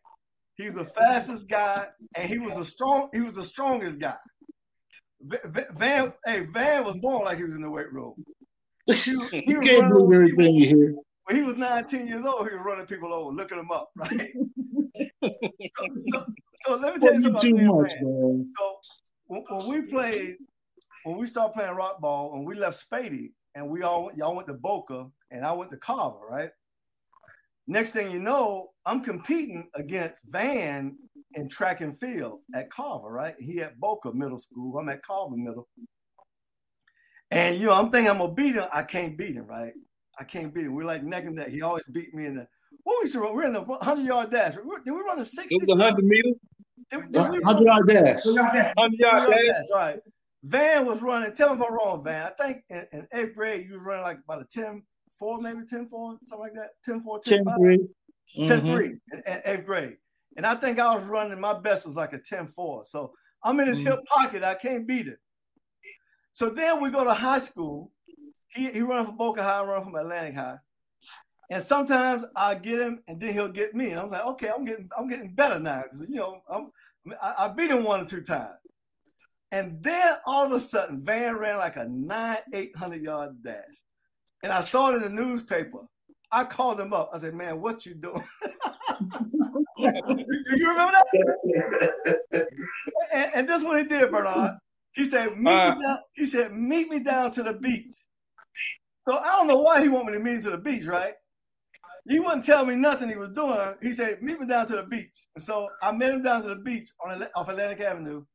[0.55, 3.09] He was the fastest guy, and he was the strong.
[3.13, 4.15] He was the strongest guy.
[5.21, 8.13] Van, hey, Van was born like he was in the weight room.
[8.85, 10.95] He, he was can't running believe over everything you hear.
[11.25, 14.11] When he was 19 years old, he was running people over, looking them up, right?
[15.73, 16.25] so, so,
[16.61, 18.21] so let me tell you something too much, man.
[18.21, 18.53] man.
[18.57, 18.77] So
[19.25, 20.35] when, when we played,
[21.05, 24.47] when we started playing rock ball, and we left Spady, and we all y'all went
[24.47, 26.49] to Boca, and I went to Carver, right?
[27.67, 30.97] Next thing you know, I'm competing against Van
[31.35, 33.35] in track and field at Carver, right?
[33.39, 34.77] He at Boca Middle School.
[34.77, 35.67] I'm at Carver Middle.
[37.31, 38.65] And you know, I'm thinking I'm gonna beat him.
[38.73, 39.73] I can't beat him, right?
[40.19, 40.73] I can't beat him.
[40.73, 41.49] We're like neck and neck.
[41.49, 42.47] He always beat me in the
[42.83, 43.33] what we used to run.
[43.35, 44.55] We're in the 100 yard dash.
[44.57, 45.55] We- Did we run a 60?
[45.55, 46.33] It was a hundred meters,
[46.91, 48.23] Did, did we run- Hundred yard dash.
[48.25, 49.45] hundred yard dash.
[49.45, 49.99] dash, right.
[50.45, 52.27] Van was running, tell me if I'm wrong, Van.
[52.27, 55.65] I think in, in eighth grade, you was running like about a 10 4, maybe
[55.65, 56.71] 10 4, something like that.
[56.83, 57.55] 10 4, 10 10 5.
[57.57, 57.87] 3.
[58.45, 58.65] 10 Mhm.
[58.67, 59.97] 3 in, in eighth grade.
[60.37, 62.85] And I think I was running, my best was like a 10 4.
[62.85, 64.43] So I'm in his hip pocket.
[64.43, 65.19] I can't beat it.
[66.31, 67.91] So then we go to high school.
[68.49, 70.57] He, he running from Boca High, I run from Atlantic High.
[71.49, 73.91] And sometimes I get him, and then he'll get me.
[73.91, 76.71] And I was like, okay, I'm getting, I'm getting better now because you know I'm,
[77.21, 78.55] I, I beat him one or two times.
[79.55, 83.77] And then all of a sudden, Van ran like a nine, eight hundred yard dash,
[84.43, 85.79] and I saw it in the newspaper.
[86.29, 87.11] I called him up.
[87.13, 88.21] I said, "Man, what you doing?"
[89.77, 92.47] you, you remember that?
[93.13, 94.57] And, and this is what he did, Bernard.
[94.93, 95.75] He said, "Meet Uh.
[95.75, 97.95] me down." He said, "Meet me down to the beach."
[99.07, 101.13] So I don't know why he want me to meet him to the beach, right?
[102.09, 103.75] He wouldn't tell me nothing he was doing.
[103.81, 106.49] He said, "Meet me down to the beach." And so I met him down to
[106.49, 108.25] the beach on off Atlantic Avenue.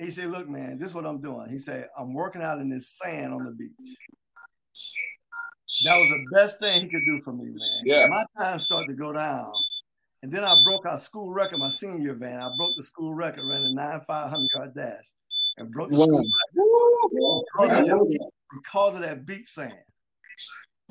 [0.00, 2.68] He said, "Look, man, this is what I'm doing." He said, "I'm working out in
[2.68, 3.96] this sand on the beach."
[5.84, 7.82] That was the best thing he could do for me, man.
[7.84, 8.06] Yeah.
[8.08, 9.52] My time started to go down.
[10.22, 12.40] And then I broke our school record my senior year, van.
[12.40, 15.04] I broke the school record, ran a 9 500 yard dash
[15.56, 16.06] and broke the Wow.
[16.06, 16.22] school
[17.14, 19.72] record because of, that, because of that beach sand.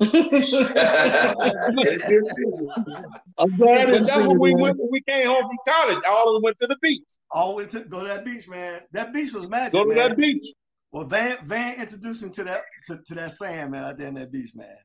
[3.38, 5.98] I'm glad that's when we went when we came home from college.
[6.08, 7.02] All of us went to the beach.
[7.32, 8.80] Always to go to that beach, man.
[8.92, 9.72] That beach was magic.
[9.72, 9.96] Go to man.
[9.98, 10.46] that beach.
[10.92, 14.14] Well, Van Van introduced me to that to, to that sand, man, out there in
[14.14, 14.76] that beach, man.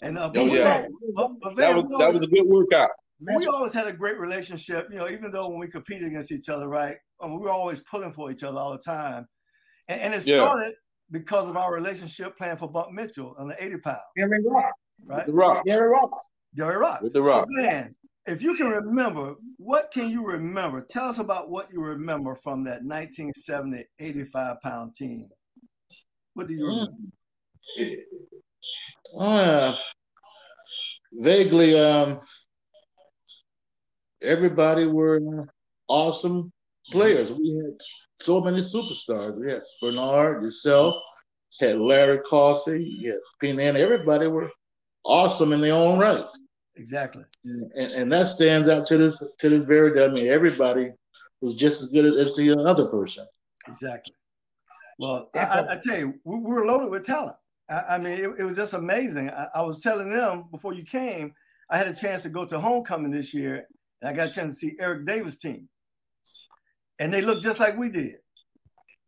[0.00, 0.86] And uh, Oh, yeah.
[1.16, 2.90] all- but, but That was we that was a good workout.
[3.20, 6.48] we always had a great relationship, you know, even though when we competed against each
[6.48, 6.96] other, right?
[7.20, 9.26] I mean, we were always pulling for each other all the time.
[9.88, 10.36] And, and it Yeah.
[10.36, 10.74] started
[11.10, 14.72] because of our relationship playing for Buck Mitchell on the 80 pound, Gary Rock.
[15.06, 15.26] right?
[15.26, 15.64] The rock.
[15.66, 16.10] Gary Rock.
[16.56, 17.00] Jerry Rock.
[17.02, 17.46] With the So, Rock.
[17.50, 17.90] man,
[18.26, 20.84] if you can remember, what can you remember?
[20.88, 25.28] Tell us about what you remember from that 1970 85 pound team.
[26.34, 26.92] What do you remember?
[29.18, 29.74] Uh,
[31.12, 32.20] vaguely, um,
[34.22, 35.48] everybody were
[35.88, 36.52] awesome
[36.90, 37.32] players.
[37.32, 37.76] We had
[38.20, 39.38] so many superstars.
[39.38, 40.94] We had Bernard, yourself,
[41.60, 44.50] had Larry Coffey, you had Pena, everybody were
[45.04, 46.24] awesome in their own right.
[46.76, 47.24] Exactly.
[47.44, 50.04] And, and that stands out to this to this very day.
[50.04, 50.92] I mean, everybody
[51.40, 53.26] was just as good as the other person.
[53.68, 54.14] Exactly.
[54.98, 57.36] Well, I, I, I tell you, we, we were loaded with talent.
[57.68, 59.30] I, I mean, it, it was just amazing.
[59.30, 61.34] I, I was telling them before you came,
[61.68, 63.66] I had a chance to go to homecoming this year,
[64.00, 65.68] and I got a chance to see Eric Davis' team,
[66.98, 68.16] and they looked just like we did.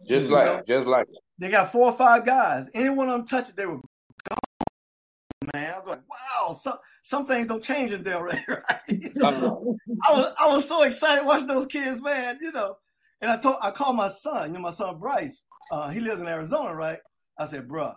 [0.07, 1.07] Just like just like
[1.39, 2.69] They got four or five guys.
[2.75, 3.81] Any one of them touch it, they were
[4.29, 4.39] gone.
[5.53, 6.03] Man, I'm going,
[6.55, 9.01] Some some things don't change in Delray, right?
[10.07, 12.39] I was I was so excited watching those kids, man.
[12.41, 12.77] You know,
[13.21, 14.49] and I told I called my son.
[14.51, 15.43] You know, my son Bryce.
[15.71, 16.99] Uh, he lives in Arizona, right?
[17.39, 17.97] I said, bruh,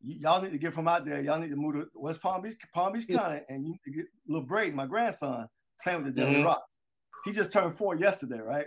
[0.00, 1.20] y'all need to get from out there.
[1.20, 3.90] Y'all need to move to West Palm Beach, Palm Beach County, and you need to
[3.92, 5.46] get little Braden, my grandson,
[5.82, 6.44] playing with the Denver Mhm.
[6.44, 6.78] Rocks.
[7.24, 8.66] He just turned four yesterday, right?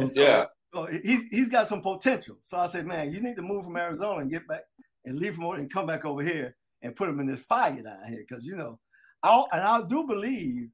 [0.00, 0.44] And so, Yeah.
[0.72, 2.36] so he's he's got some potential.
[2.40, 4.62] So I said, man, you need to move from Arizona and get back
[5.04, 7.82] and leave from over and come back over here and put them in this fire
[7.82, 8.24] down here.
[8.28, 8.78] Because you know,
[9.22, 10.68] I and I do believe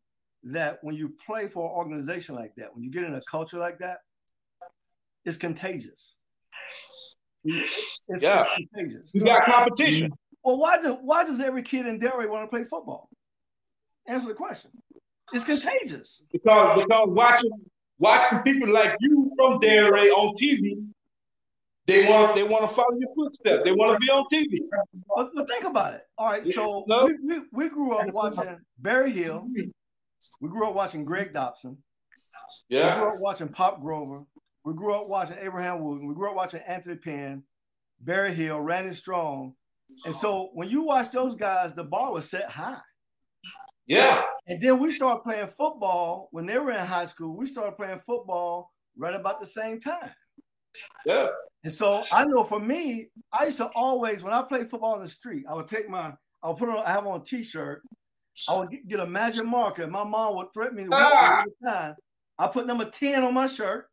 [0.44, 3.59] that when you play for an organization like that, when you get in a culture
[3.59, 3.98] like that,
[5.24, 6.16] it's contagious.
[7.44, 8.44] It's, it's Yeah.
[8.72, 9.11] contagious.
[9.14, 10.12] You got competition.
[10.44, 13.09] Well, why do why does every kid in Delray want to play football?
[14.07, 14.72] Answer the question.
[15.32, 16.22] It's contagious.
[16.32, 17.50] Because because watching
[17.98, 20.91] watching people like you from Delray on TV,
[21.87, 23.62] they want they want to follow your footsteps.
[23.64, 24.59] They want to be on TV.
[25.14, 26.03] But, but think about it.
[26.16, 27.07] All right, so No.
[27.07, 29.47] we, we, we grew up watching Barry Hill.
[30.41, 31.78] We grew up watching Greg Dobson.
[32.68, 32.95] Yeah.
[32.95, 34.22] We grew up watching Pop Grover.
[34.64, 36.09] We grew up watching Abraham Wooten.
[36.09, 37.43] We grew up watching Anthony Penn,
[38.01, 39.55] Barry Hill, Randy Strong.
[40.07, 42.78] And so when you watch those guys, the bar was set high.
[43.87, 44.22] Yeah.
[44.47, 47.37] And then we started playing football when they were in high school.
[47.37, 50.11] We started playing football right about the same time.
[51.05, 51.26] Yeah.
[51.64, 55.02] And so I know for me, I used to always, when I played football in
[55.02, 57.82] the street, I would take my, I would put on, I have on a t-shirt.
[58.48, 59.86] I would get, get a magic marker.
[59.86, 61.44] My mom would threaten me to whip Ah.
[61.64, 61.94] time.
[62.38, 63.86] I put number 10 on my shirt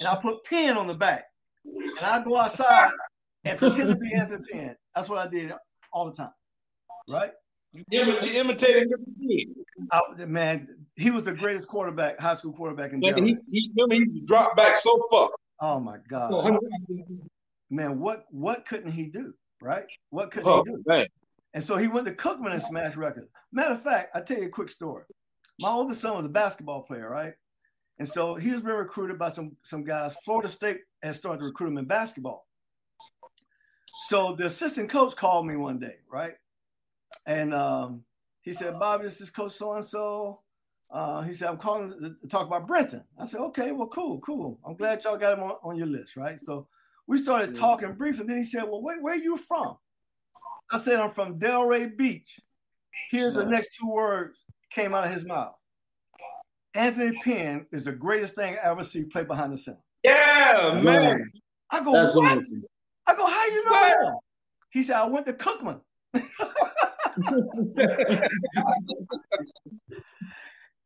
[0.00, 1.22] and I put Penn on the back.
[1.64, 2.90] And I go outside
[3.44, 4.76] and pretend to be Anthony Penn.
[4.94, 5.52] That's what I did
[5.92, 6.32] all the time.
[7.08, 7.30] Right?
[7.72, 9.54] You imi- imitating him.
[9.92, 13.36] I, man, he was the greatest quarterback, high school quarterback in Delray.
[13.50, 15.30] he, he, he dropped back so far.
[15.60, 16.58] Oh my God.
[17.70, 19.34] Man, what what couldn't he do?
[19.60, 19.84] Right?
[20.10, 20.82] What couldn't Oh, he do?
[20.86, 21.06] man.
[21.54, 23.28] And so he went to Cookman and smashed records.
[23.52, 25.04] Matter of fact, I'll tell you a quick story.
[25.60, 27.34] My oldest son was a basketball player, right?
[27.98, 30.16] And so he was being recruited by some some guys.
[30.24, 32.46] Florida State had started to recruit him in basketball.
[34.08, 36.34] So the assistant coach called me one day, right?
[37.26, 38.04] And um,
[38.42, 40.40] he said, Bobby, this is Coach so and so.
[40.94, 43.02] Uh, he said, I'm calling to- to talk about Brenton.
[43.18, 44.60] I said, okay, well, cool, cool.
[44.64, 46.38] I'm glad y'all got him on, on your list, right?
[46.38, 46.68] So
[47.08, 48.20] we started talking briefly.
[48.20, 49.76] and then he said, Well, where, where are you from?
[50.70, 52.38] I said, I'm from Delray Beach.
[53.10, 55.54] Here's the next two words came out of his mouth.
[56.74, 59.80] Anthony Penn is the greatest thing I ever see play behind the center.
[60.04, 61.28] Yeah, man.
[61.70, 62.32] I go, That's what?
[62.32, 62.62] amazing.
[63.06, 64.14] I go, how you know him?
[64.70, 65.80] He said, I went to Cookman.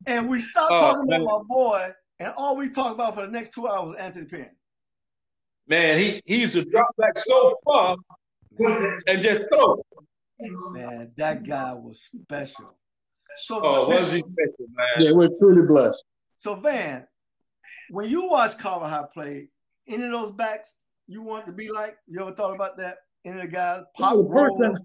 [0.09, 1.23] and we stopped Oh, talking man.
[1.23, 4.25] about my boy, and all we talked about for the next two hours was Anthony
[4.27, 4.51] Penn.
[5.69, 7.97] Man, he, he used to drop back so far
[8.59, 9.81] and just throw.
[10.73, 12.77] Man, that guy was special.
[13.37, 14.87] So, Oh, was he special, man?
[14.99, 16.03] Yeah, we're truly blessed.
[16.29, 17.07] so Van,
[17.91, 19.51] when you watch Carver High play,
[19.87, 20.75] any of those backs
[21.07, 21.97] you want to be like?
[22.07, 22.99] You ever thought about that?
[23.25, 23.83] Any of the guys?
[23.97, 24.79] Pop well, the person,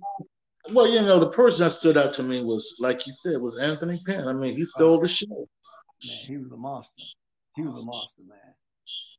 [0.71, 3.59] well, you know, the person that stood out to me was, like you said, was
[3.59, 4.27] Anthony Penn.
[4.27, 5.27] I mean, he stole the show.
[5.27, 5.47] Man,
[6.27, 7.01] he was a monster.
[7.55, 8.55] He was a monster, man.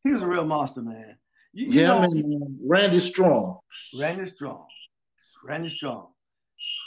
[0.02, 1.16] He was a real monster, man.
[1.52, 3.58] You, you yeah, know, man, um, Randy Strong.
[3.98, 4.66] Randy Strong.
[5.44, 6.08] Randy Strong.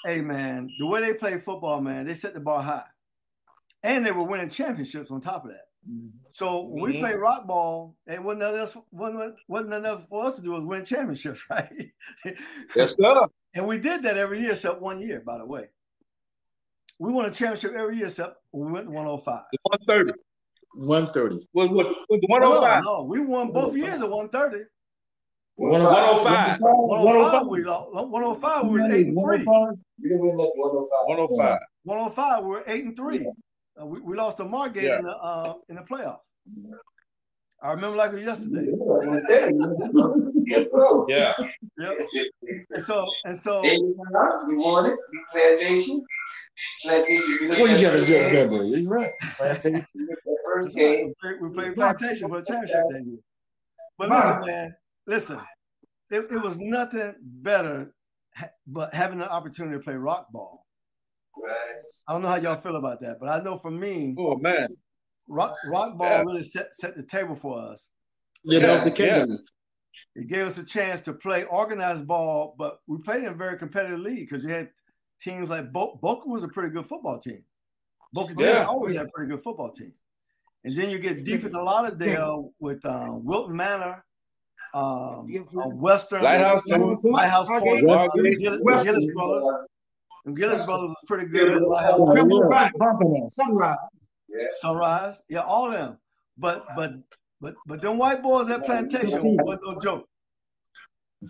[0.05, 2.87] Hey, man, the way they play football, man, they set the bar high.
[3.83, 5.66] And they were winning championships on top of that.
[5.89, 6.07] Mm-hmm.
[6.27, 7.01] So when we mm-hmm.
[7.01, 10.83] played rock ball, and wasn't else wasn't, wasn't enough for us to do was win
[10.83, 11.71] championships, right?
[12.75, 13.27] yes, sir.
[13.53, 15.69] And we did that every year except one year, by the way.
[16.99, 19.43] We won a championship every year except we went to 105.
[19.63, 20.13] 130.
[20.85, 21.47] 130.
[21.53, 22.83] Was what was 105?
[22.83, 24.65] No, no, we won both years at 130.
[25.55, 26.59] 105.
[26.59, 27.47] 105.
[27.47, 27.93] We lost.
[27.93, 28.63] 105.
[28.65, 29.43] We was eight and three.
[29.43, 31.59] 105.
[31.83, 32.43] 105.
[32.43, 33.27] We were eight and three.
[33.79, 34.97] Uh, we, we lost to Margate yeah.
[34.99, 36.17] in the uh, in the playoffs.
[37.61, 38.71] I remember like it was yesterday.
[41.07, 41.33] yeah.
[41.77, 41.97] Yep.
[42.71, 43.63] And so and so.
[43.63, 43.95] You
[44.51, 44.99] won it.
[45.31, 46.03] Plantation.
[46.83, 47.49] Plantation.
[47.49, 48.61] Well, you got to get that, bro.
[48.61, 49.11] You're right.
[49.37, 49.85] Plantation.
[50.45, 51.13] First game.
[51.41, 53.19] We played Plantation for the championship that year.
[53.97, 54.75] But listen, man.
[55.07, 55.39] Listen.
[56.09, 57.93] It, it was nothing better,
[58.65, 60.65] but having the opportunity to play rock ball
[61.35, 61.66] Right.
[62.07, 64.69] I don't know how y'all feel about that, but I know for me, oh man,
[65.27, 66.21] rock rock ball yeah.
[66.21, 67.89] really set set the table for us.
[68.43, 69.25] Yeah, that was the yeah.
[70.15, 73.57] It gave us a chance to play organized ball, but we played in a very
[73.57, 74.69] competitive league because you had
[75.21, 77.43] teams like Bo- Boca was a pretty good football team.
[78.13, 78.65] Boca yeah.
[78.65, 79.93] always had a pretty good football team.
[80.63, 84.03] And then you get deep into Lauderdale with um, Wilton Manor,
[84.73, 86.63] um, uh, Western, Lighthouse,
[87.03, 87.85] Lighthouse Point,
[88.39, 89.53] Gillis, Gillis Brothers.
[90.27, 91.63] And Gillis Brothers was pretty good.
[91.63, 93.27] Yeah.
[93.29, 93.77] Sunrise.
[94.27, 94.47] Yeah.
[94.49, 95.21] Sunrise.
[95.29, 95.97] Yeah, all of them.
[96.37, 96.95] But but
[97.39, 100.05] but but them white boys at plantation was no joke.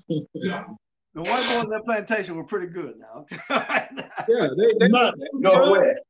[1.14, 3.26] The white boys at plantation were pretty good now.
[3.50, 3.88] yeah,
[4.30, 6.04] they, they, not, they Northwest.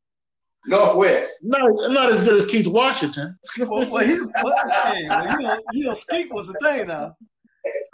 [0.66, 1.32] Northwest.
[1.44, 1.62] Not,
[1.94, 3.38] not as good as Keith Washington.
[3.58, 7.16] well, well, he, well, hey, well, you know, you know, Skeet was the thing now.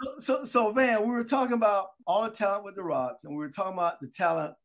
[0.00, 3.32] So, so, so, man, we were talking about all the talent with the Rocks, and
[3.32, 4.56] we were talking about the talent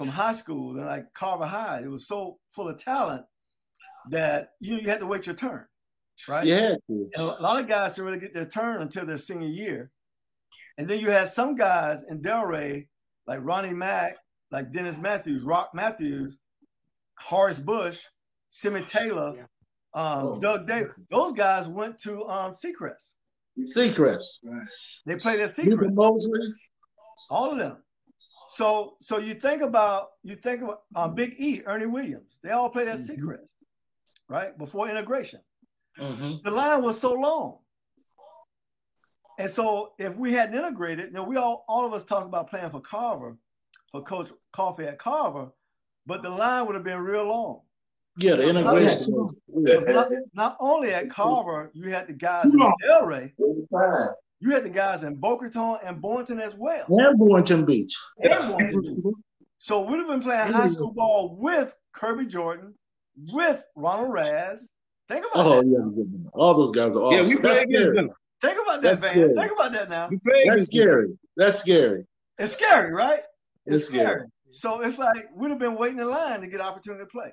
[0.00, 1.82] from high school and like Carver High.
[1.84, 3.26] It was so full of talent
[4.08, 5.66] that you you had to wait your turn,
[6.26, 6.46] right?
[6.46, 6.76] Yeah.
[6.88, 9.90] And a lot of guys didn't really get their turn until their senior year.
[10.78, 12.86] And then you had some guys in Delray,
[13.26, 14.16] like Ronnie Mack,
[14.50, 16.38] like Dennis Matthews, Rock Matthews,
[17.18, 18.02] Horace Bush,
[18.48, 19.50] Simmy Taylor,
[19.92, 20.40] um, oh.
[20.40, 20.92] Doug Davis.
[21.10, 23.12] Those guys went to um, Seacrest.
[23.76, 24.38] Seacrest.
[24.44, 24.66] Right.
[25.04, 25.94] They played at Seacrest.
[27.28, 27.82] All of them.
[28.50, 32.38] So so you think about you think about um, Big E, Ernie Williams.
[32.42, 33.24] They all played at mm-hmm.
[33.24, 33.54] Seacrest,
[34.28, 34.56] right?
[34.58, 35.40] Before integration.
[35.98, 36.42] Mm-hmm.
[36.42, 37.58] The line was so long.
[39.38, 42.50] And so if we hadn't integrated, you know, we all all of us talk about
[42.50, 43.36] playing for Carver,
[43.90, 45.52] for Coach Coffee at Carver,
[46.04, 47.60] but the line would have been real long.
[48.18, 49.28] Yeah, the integration.
[49.48, 53.30] Not, not, only at Carver, you had the guys in Delray.
[54.40, 56.84] You had the guys in Boca Raton and Boynton as well.
[56.88, 57.96] And Boynton Beach.
[58.22, 59.14] And Boynton Beach.
[59.58, 62.74] So we'd have been playing high school ball with Kirby Jordan,
[63.32, 64.70] with Ronald Raz.
[65.08, 65.66] Think about oh, that.
[65.66, 67.26] Yeah, all those guys are awesome.
[67.26, 68.10] Yeah, we played against them.
[68.40, 69.34] Think about that, That's Van.
[69.34, 70.08] Think about that now.
[70.46, 71.08] That's scary.
[71.36, 72.06] That's scary.
[72.38, 73.20] It's scary, right?
[73.66, 74.06] It's, it's scary.
[74.06, 74.26] scary.
[74.48, 77.32] So it's like we'd have been waiting in line to get opportunity to play.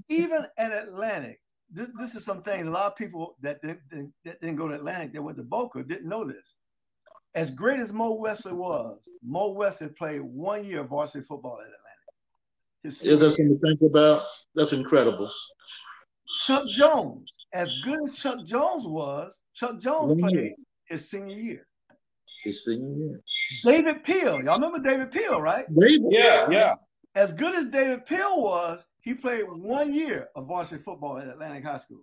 [0.08, 1.40] Even at Atlantic,
[1.70, 3.78] this, this is some things a lot of people that, that,
[4.24, 6.54] that didn't go to Atlantic, that went to Boca, didn't know this.
[7.34, 11.66] As great as Mo Wesley was, Mo Wesley played one year of varsity football at
[11.66, 11.82] Atlantic.
[13.02, 14.22] Yeah, that's something to think about.
[14.54, 15.30] That's incredible.
[16.44, 20.54] Chuck Jones, as good as Chuck Jones was, Chuck Jones one played year.
[20.86, 21.66] his senior year.
[22.42, 23.20] His senior year.
[23.64, 25.66] David Peel, y'all remember David Peel, right?
[25.76, 26.02] David.
[26.10, 26.74] Yeah, yeah.
[27.14, 31.64] As good as David Peel was, he played one year of varsity football at Atlantic
[31.64, 32.02] High School.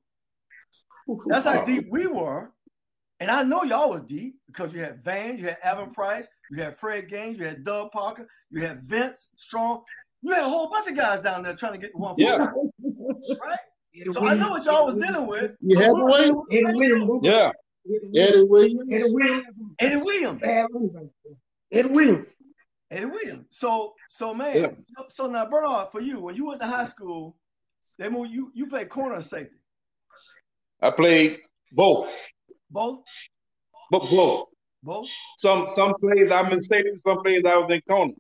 [1.28, 2.54] That's how deep we were.
[3.20, 6.64] And I know y'all was deep because you had Van, you had Evan Price, you
[6.64, 9.84] had Fred Gaines, you had Doug Parker, you had Vince Strong.
[10.22, 12.38] You had a whole bunch of guys down there trying to get one yeah.
[13.44, 13.60] right?
[14.10, 15.52] So I know what y'all was dealing with.
[15.60, 16.46] You had Williams.
[16.54, 17.20] Eddie Williams.
[17.22, 17.52] Yeah.
[18.16, 18.82] Eddie Williams.
[18.90, 19.52] Eddie Williams.
[19.80, 21.12] Eddie Williams.
[21.70, 22.28] Eddie Williams.
[22.94, 23.48] Eddie Williams.
[23.50, 24.70] So, so man, yeah.
[24.84, 27.36] so, so, now Bernard, for you, when you went to high school,
[27.98, 28.52] they moved you.
[28.54, 29.56] You played corner safety.
[30.82, 31.40] I played
[31.72, 32.10] both.
[32.70, 33.00] Both.
[33.90, 34.48] But both.
[34.84, 35.08] Both.
[35.38, 36.92] Some some plays I'm in safety.
[37.02, 38.14] Some plays I was in corner.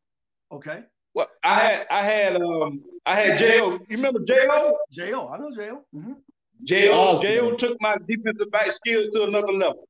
[0.52, 0.84] Okay.
[1.14, 3.80] Well, I had I had um I had Jo.
[3.90, 4.78] You remember Jo?
[4.92, 5.84] Jo, I know Jo.
[5.94, 6.14] Mm-hmm.
[6.64, 9.88] Jo Jo took my defensive back skills to another level.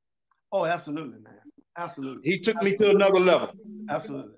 [0.52, 1.38] Oh, absolutely, man.
[1.76, 2.30] Absolutely.
[2.30, 2.86] He took absolutely.
[2.86, 3.50] me to another level.
[3.88, 4.34] Absolutely.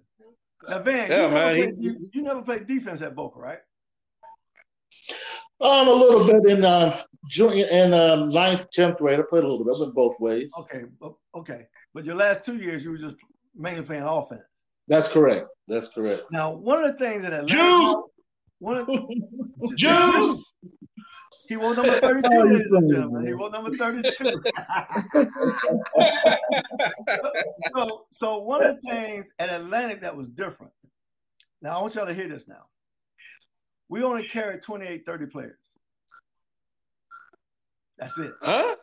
[0.69, 3.59] Now, Van, yeah, you, never he, de- you never played defense at Boca, right?
[5.61, 6.97] Um, a little bit in uh,
[7.31, 9.19] junior and um, ninth, tenth grade.
[9.19, 9.75] I played a little bit.
[9.77, 10.51] I went both ways.
[10.59, 10.85] Okay,
[11.35, 13.17] okay, but your last two years, you were just
[13.55, 14.43] mainly playing offense.
[14.89, 15.49] That's correct.
[15.69, 16.23] That's correct.
[16.31, 17.95] Now, one of the things that Atlantic, Juice,
[18.59, 20.53] one of the, Juice.
[21.49, 23.27] He wore number 32, ladies and gentlemen.
[23.27, 24.33] He wore number 32.
[27.75, 30.73] so, so one of the things at Atlantic that was different.
[31.63, 32.65] Now I want y'all to hear this now.
[33.89, 35.59] We only carried 28, 30 players.
[37.99, 38.33] That's it.
[38.43, 38.77] Huh?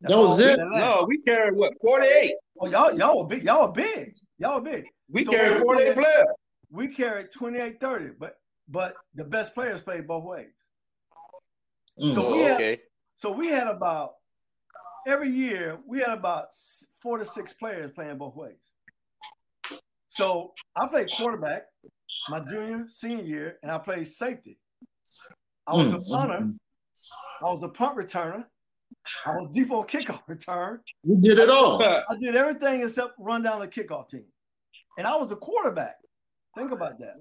[0.00, 0.58] That's that was it.
[0.58, 2.34] No, we carried what 48.
[2.60, 3.42] Oh, y'all, y'all were big.
[3.42, 4.14] Y'all were big.
[4.38, 4.84] Y'all were big.
[5.10, 6.26] We so carried 48 players.
[6.70, 8.34] We carried 28, 30, but
[8.68, 10.48] but the best players played both ways.
[12.00, 12.70] Mm, so we okay.
[12.70, 12.80] had
[13.14, 14.12] so we had about
[15.06, 16.48] every year we had about
[17.02, 18.56] four to six players playing both ways.
[20.08, 21.62] So I played quarterback
[22.28, 24.58] my junior, senior year, and I played safety.
[25.66, 26.44] I was mm, the punter.
[26.44, 26.56] Mm,
[27.40, 28.44] I was the punt returner.
[29.24, 30.80] I was deep on kickoff return.
[31.02, 31.82] You did it all.
[31.82, 34.24] I did everything except run down the kickoff team.
[34.98, 35.96] And I was the quarterback.
[36.56, 37.16] Think about that.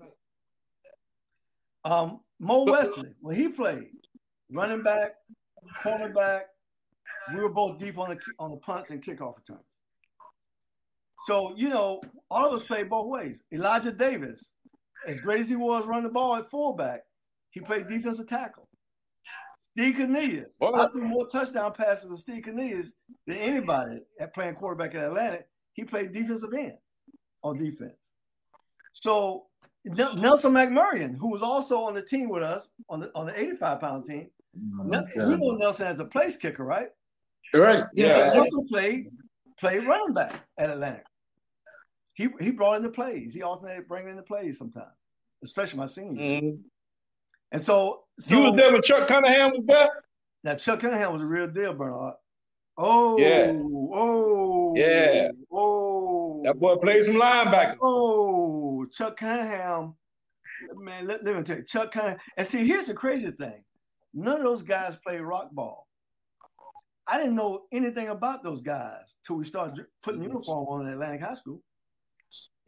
[1.87, 3.87] Um, Mo Wesley, when he played,
[4.51, 5.15] running back,
[5.81, 6.41] cornerback.
[7.33, 9.63] We were both deep on the on the punts and kickoff return.
[11.25, 13.43] So you know, all of us played both ways.
[13.51, 14.51] Elijah Davis,
[15.07, 17.01] as great as he was running the ball at fullback,
[17.51, 18.67] he played defensive tackle.
[19.77, 22.93] Steve Cornelius, I threw more touchdown passes to Steve Cornelius
[23.27, 25.47] than anybody at playing quarterback at Atlantic.
[25.73, 26.77] He played defensive end
[27.43, 28.11] on defense.
[28.91, 29.46] So
[29.95, 33.79] Nelson McMurrian, who was also on the team with us on the on the 85
[33.79, 36.89] pound team, we know Nelson as a place kicker, right?
[37.53, 37.83] Right.
[37.93, 38.31] Yeah.
[38.33, 39.09] Nelson played
[39.59, 41.05] played running back at Atlantic.
[42.13, 43.33] He he brought in the plays.
[43.33, 44.93] He alternated bringing in the plays sometimes,
[45.43, 46.21] especially my senior.
[46.21, 46.61] Mm-hmm.
[47.51, 49.89] And so, so you was there when Chuck Cunningham was there.
[50.43, 52.15] Now Chuck Cunningham was a real deal, Bernard.
[52.77, 53.53] Oh, yeah.
[53.55, 56.41] oh, yeah, oh.
[56.43, 57.77] That boy played some linebacker.
[57.81, 59.95] Oh, Chuck Cunningham,
[60.75, 61.07] man.
[61.07, 62.19] Let, let me tell you, Chuck Cunningham.
[62.37, 63.63] And see, here's the crazy thing:
[64.13, 65.87] None of those guys played rock ball.
[67.07, 70.33] I didn't know anything about those guys till we started putting mm-hmm.
[70.33, 71.61] uniform on at Atlantic High School.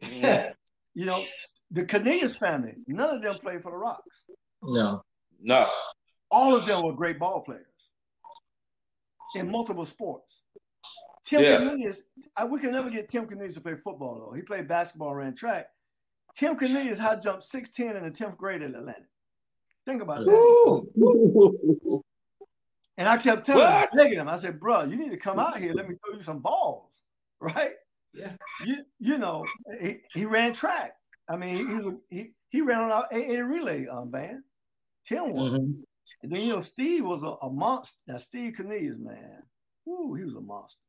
[0.00, 1.24] you know,
[1.70, 4.24] the Canadians family, none of them played for the Rocks.
[4.62, 5.04] No.
[5.40, 5.68] No.
[6.32, 7.69] All of them were great ball players
[9.34, 10.42] in multiple sports.
[11.24, 11.58] Tim yeah.
[11.58, 12.02] Cornelius,
[12.36, 14.34] I, we can never get Tim Cornelius to play football, though.
[14.34, 15.68] He played basketball, ran track.
[16.34, 19.04] Tim Cornelius high jumped 6'10 in the 10th grade at Atlantic.
[19.86, 22.02] Think about that.
[22.98, 23.94] And I kept telling what?
[23.94, 25.72] him, him, I said, bro, you need to come out here.
[25.72, 26.96] Let me throw you some balls.
[27.42, 27.70] Right?
[28.12, 28.32] Yeah.
[28.66, 29.46] You you know,
[29.80, 30.92] he, he ran track.
[31.26, 34.44] I mean, he was, he, he ran on a, a relay um, van.
[35.06, 35.52] Tim won.
[35.52, 35.80] Mm-hmm.
[36.22, 37.98] And then you know, Steve was a, a monster.
[38.06, 39.42] Now Steve Cornelius, man,
[39.88, 40.84] Ooh, he was a monster.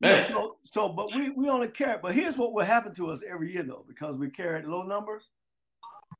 [0.00, 3.22] Yeah, so so but we we only carried, but here's what will happen to us
[3.28, 5.28] every year though, because we carried low numbers.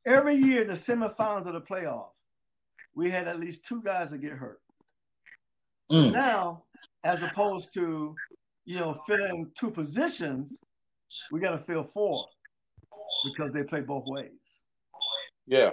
[0.06, 2.10] Every year in the semifinals of the playoff,
[2.94, 4.60] we had at least two guys that get hurt.
[5.90, 6.12] So mm.
[6.12, 6.64] now,
[7.04, 8.14] as opposed to
[8.66, 10.58] you know filling two positions,
[11.32, 12.24] we got to fill four
[13.24, 14.60] because they play both ways.
[15.46, 15.70] Yeah.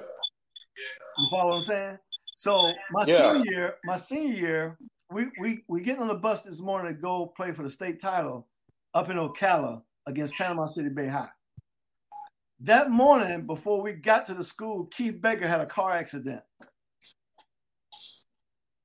[1.17, 1.97] You follow what I'm saying?
[2.37, 3.33] So my yeah.
[3.33, 4.77] senior year, my senior year,
[5.09, 7.99] we we we get on the bus this morning to go play for the state
[7.99, 8.45] title
[8.93, 11.31] up in Ocala against Panama City Bay High.
[12.59, 16.43] That morning, before we got to the school, Keith Baker had a car accident.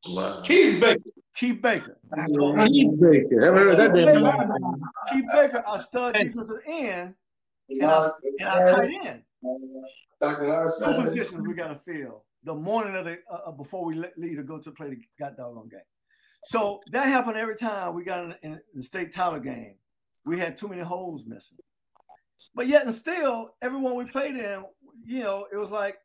[0.08, 0.42] Wow.
[0.46, 1.02] Keith Baker.
[1.36, 1.98] Keith Baker.
[2.32, 3.44] So, Keith Baker.
[3.44, 4.82] Ever heard that name?
[5.12, 7.14] Keith Baker, our stud defensive end,
[7.68, 9.22] and our, and our tight end.
[10.22, 14.36] Two positions we got to fill the morning of the uh, uh before we leave
[14.36, 15.80] to go to play the got doggone game.
[16.44, 19.76] So that happened every time we got in, in the state title game.
[20.24, 21.58] We had too many holes missing.
[22.54, 24.64] But yet and still, everyone we played in,
[25.04, 25.98] you know, it was like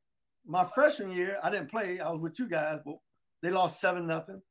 [0.46, 2.00] my freshman year, I didn't play.
[2.00, 2.96] I was with you guys, but
[3.42, 4.42] they lost seven nothing.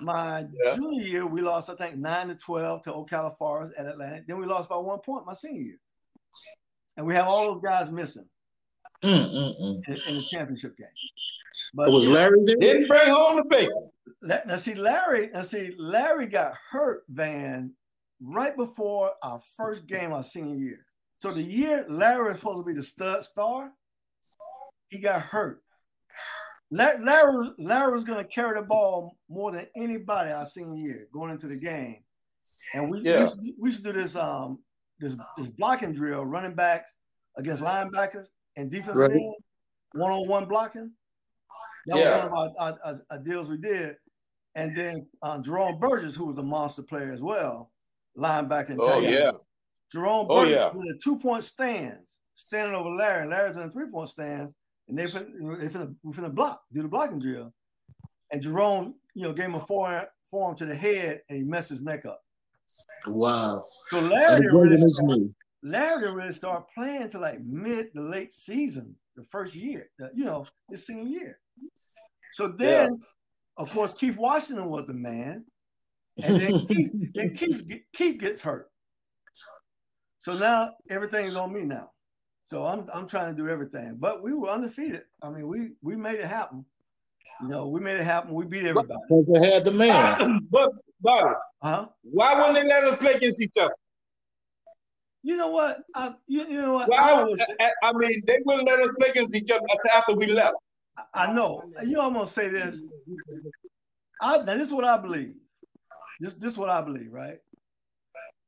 [0.00, 0.74] My yeah.
[0.74, 4.26] junior year, we lost, I think, nine to twelve to Ocala Forest at Atlantic.
[4.26, 5.78] Then we lost by one point my senior year,
[6.96, 8.26] and we have all those guys missing
[9.02, 9.88] mm, mm, mm.
[9.88, 10.86] In, in, the championship game.
[11.74, 12.56] But it was Larry there?
[12.56, 13.90] Didn't bring home the bacon.
[14.22, 15.30] Now see, Larry.
[15.32, 17.72] Now see, Larry got hurt, Van,
[18.20, 20.86] right before our first game our senior year.
[21.14, 23.72] So the year Larry was supposed to be the stud star,
[24.88, 25.62] he got hurt.
[26.70, 31.06] Larry, Larry, Larry was going to carry the ball more than anybody I've seen here
[31.12, 32.02] going into the game.
[32.74, 33.14] And we, yeah.
[33.14, 34.58] we, used to, we used to do this um
[34.98, 36.96] this this blocking drill, running backs
[37.36, 38.26] against linebackers
[38.56, 39.10] and defensive right.
[39.10, 39.34] end,
[39.92, 40.92] one on one blocking.
[41.86, 42.24] That yeah.
[42.24, 43.96] was one of our, our, our, deals we did.
[44.54, 47.72] And then uh, Jerome Burgess, who was a monster player as well,
[48.16, 48.76] linebacker.
[48.78, 49.32] Oh yeah,
[49.90, 50.80] Jerome oh, Burgess yeah.
[50.80, 53.26] in the two point stance, standing over Larry.
[53.28, 54.52] Larry's in the three point stance,
[54.88, 57.52] and they finna, they finna, we finna block, do the blocking drill.
[58.30, 61.70] And Jerome, you know, gave him a forearm, forearm to the head, and he messed
[61.70, 62.20] his neck up.
[63.06, 63.62] Wow.
[63.88, 69.22] So Larry really, started, Larry really started playing to like mid to late season, the
[69.22, 71.38] first year, the, you know, his senior year.
[72.32, 73.62] So then, yeah.
[73.62, 75.44] of course, Keith Washington was the man,
[76.22, 78.70] and then Keith, then Keith, Keith gets hurt.
[80.18, 81.90] So now everything's on me now.
[82.44, 83.96] So I'm I'm trying to do everything.
[83.98, 85.02] But we were undefeated.
[85.22, 86.64] I mean, we we made it happen.
[87.40, 88.34] You know, we made it happen.
[88.34, 89.00] We beat everybody.
[89.08, 90.40] Because they had the man.
[90.50, 91.86] But Bobby, huh?
[92.02, 93.74] Why wouldn't they let us play against each other?
[95.22, 95.78] You know what?
[95.94, 96.88] I, you, you know what?
[96.88, 99.64] Why, I, was, I, I, mean, they wouldn't let us play against each other
[99.94, 100.56] after we left.
[101.14, 101.62] I know.
[101.84, 102.82] You almost say this.
[104.20, 105.34] I, now, this is what I believe.
[106.20, 107.38] This, this is what I believe, right?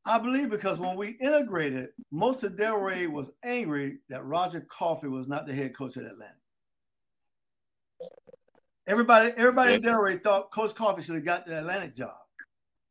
[0.07, 5.29] I believe because when we integrated, most of Delray was angry that Roger Coffey was
[5.29, 6.37] not the head coach at Atlantic.
[8.87, 9.77] Everybody, everybody yeah.
[9.77, 12.12] in Delray thought Coach Coffey should have got the Atlantic job.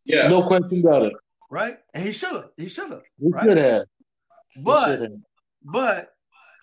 [0.05, 1.13] Yeah, no question about it.
[1.53, 2.49] Right, and he should have.
[2.57, 3.03] He should have.
[3.19, 3.43] He right?
[3.43, 3.85] should have.
[4.63, 5.11] But,
[5.63, 6.09] but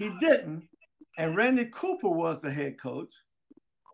[0.00, 0.68] he didn't.
[1.16, 3.14] And Randy Cooper was the head coach.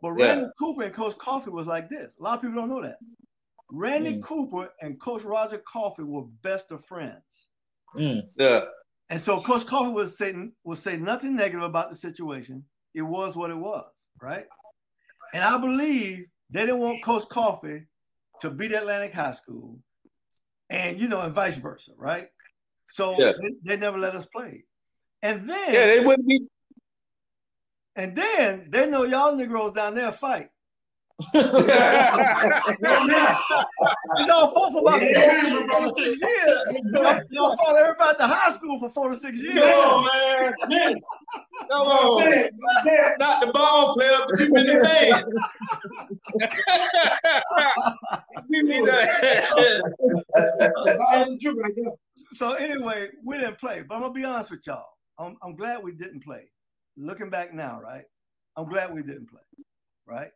[0.00, 0.24] But yeah.
[0.24, 2.14] Randy Cooper and Coach Coffey was like this.
[2.18, 2.96] A lot of people don't know that.
[3.70, 4.22] Randy mm.
[4.22, 7.48] Cooper and Coach Roger Coffey were best of friends.
[7.94, 8.22] Mm.
[8.38, 8.62] Yeah.
[9.10, 12.64] And so Coach Coffey was saying would say nothing negative about the situation.
[12.94, 13.84] It was what it was,
[14.22, 14.46] right?
[15.34, 17.84] And I believe they didn't want Coach Coffey
[18.40, 19.78] to beat Atlantic High School,
[20.70, 22.28] and you know, and vice versa, right?
[22.86, 23.32] So yeah.
[23.40, 24.64] they, they, never let us play.
[25.22, 26.46] And then yeah, they wouldn't be.
[27.96, 30.48] And then they know y'all Negroes down there fight.
[31.32, 31.40] you
[34.30, 35.66] all fought for about yeah.
[35.66, 36.62] four to six years.
[36.92, 39.54] Y'all, y'all fought everybody at the high school for four to six years.
[39.54, 40.04] Come on,
[40.68, 41.00] man.
[41.70, 42.22] Come on.
[42.22, 42.50] Man.
[43.18, 45.24] Not the ball player, but you been the man.
[48.50, 49.46] we need that.
[52.32, 54.84] so anyway, we didn't play, but I'm gonna be honest with y'all.
[55.18, 56.50] I'm, I'm glad we didn't play.
[56.98, 58.04] Looking back now, right?
[58.54, 59.40] I'm glad we didn't play,
[60.06, 60.30] right?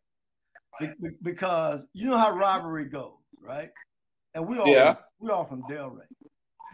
[0.81, 3.71] Be- because you know how rivalry goes, right?
[4.35, 4.97] And we all yeah.
[5.21, 6.07] we all from Delray.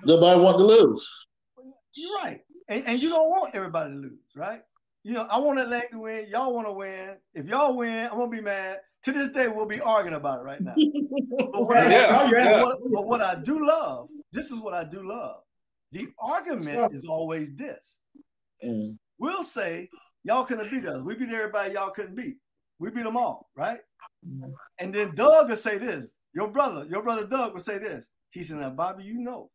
[0.04, 1.11] Nobody want to lose.
[1.94, 4.61] You're right, and, and you don't want everybody to lose, right?
[5.02, 6.26] You know, I want Atlantic to win.
[6.28, 7.16] Y'all want to win.
[7.32, 8.78] If y'all win, I'm gonna be mad.
[9.04, 10.74] To this day, we'll be arguing about it right now.
[11.38, 12.61] but, what yeah, I, yeah.
[12.61, 15.36] But, what, but what I do love, this is what I do love.
[15.92, 18.00] The argument is always this.
[18.64, 18.98] Mm.
[19.18, 19.88] We'll say,
[20.24, 21.02] y'all couldn't beat us.
[21.02, 22.36] We beat everybody y'all couldn't beat.
[22.78, 23.78] We beat them all, right?
[24.79, 26.14] And then Doug will say this.
[26.35, 28.09] Your brother, your brother Doug will say this.
[28.31, 29.51] He said, Now, Bobby, you know,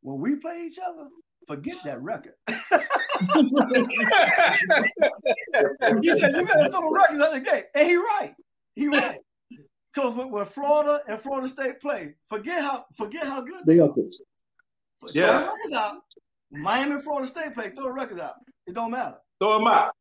[0.00, 1.08] when we play each other,
[1.46, 2.34] forget that record.
[2.48, 2.54] he
[6.10, 7.64] said, You gotta throw the records out the gate.
[7.74, 8.34] And he right.
[8.74, 9.18] He right.
[9.94, 13.94] Because when Florida and Florida State play, forget how forget how good they are.
[15.12, 15.26] Yeah.
[15.26, 15.96] Throw the records out.
[16.50, 18.34] Miami and Florida State play, throw the records out.
[18.66, 19.16] It don't matter.
[19.40, 19.94] Throw them out.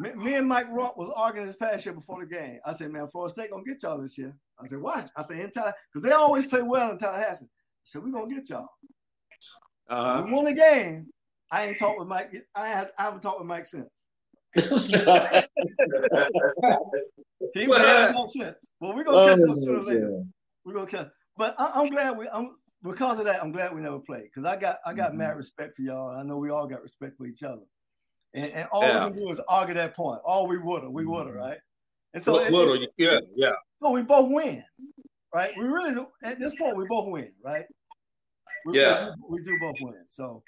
[0.00, 2.60] Me, me, and Mike Rock was arguing this past year before the game.
[2.64, 4.36] I said, man, Florida State gonna get y'all this year.
[4.60, 5.04] I said, why?
[5.16, 7.46] I said, in Tallahassee, because they always play well in Tallahassee.
[7.46, 8.68] I said, we're gonna get y'all.
[9.90, 10.22] Uh-huh.
[10.24, 11.08] We won the game.
[11.50, 12.32] I ain't talked with Mike.
[12.54, 13.88] I, have, I haven't talked with Mike since.
[14.54, 15.48] he hasn't
[18.12, 18.56] talked since.
[18.80, 20.22] Well, we're gonna catch oh, up sooner or later.
[20.64, 21.08] We're gonna catch.
[21.36, 22.28] But I, am glad we.
[22.28, 23.42] I'm because of that.
[23.42, 25.18] I'm glad we never played because I got I got mm-hmm.
[25.18, 26.16] mad respect for y'all.
[26.16, 27.62] I know we all got respect for each other.
[28.34, 29.04] And, and all yeah.
[29.04, 30.20] we can do is argue that point.
[30.24, 31.38] All we woulda, we woulda, mm-hmm.
[31.38, 31.58] right?
[32.14, 33.52] And so it, woulda, yeah, yeah.
[33.82, 34.62] So we both win,
[35.34, 35.50] right?
[35.56, 37.64] We really at this point we both win, right?
[38.66, 40.02] We, yeah, we do, we do, both win.
[40.04, 40.42] So,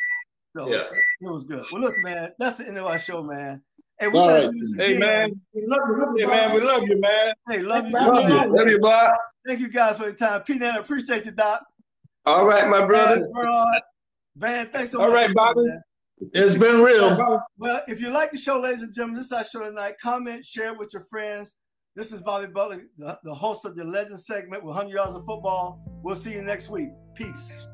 [0.57, 0.85] so yeah.
[1.21, 1.65] it was good.
[1.73, 3.63] Well, listen, man, that's the end of our show, man.
[3.99, 4.51] Hey, we right.
[4.79, 7.35] hey man, we love you, hey man, we love you, man.
[7.49, 9.15] Hey, love you, love you, love you, Bob.
[9.47, 10.43] Thank you guys for your time.
[10.43, 11.63] Pete, I appreciate you, Doc.
[12.27, 13.29] All right, my brother.
[14.37, 15.17] Van, thanks so All much.
[15.17, 15.67] All right, Bobby.
[15.67, 15.83] Man.
[16.21, 17.41] It's been real.
[17.59, 19.95] Well, if you like the show, ladies and gentlemen, this is our show tonight.
[20.03, 21.55] Comment, share it with your friends.
[21.97, 25.25] This is Bobby Butler, the, the host of the Legend segment with 100 Yards of
[25.25, 25.83] Football.
[26.03, 26.91] We'll see you next week.
[27.15, 27.69] Peace.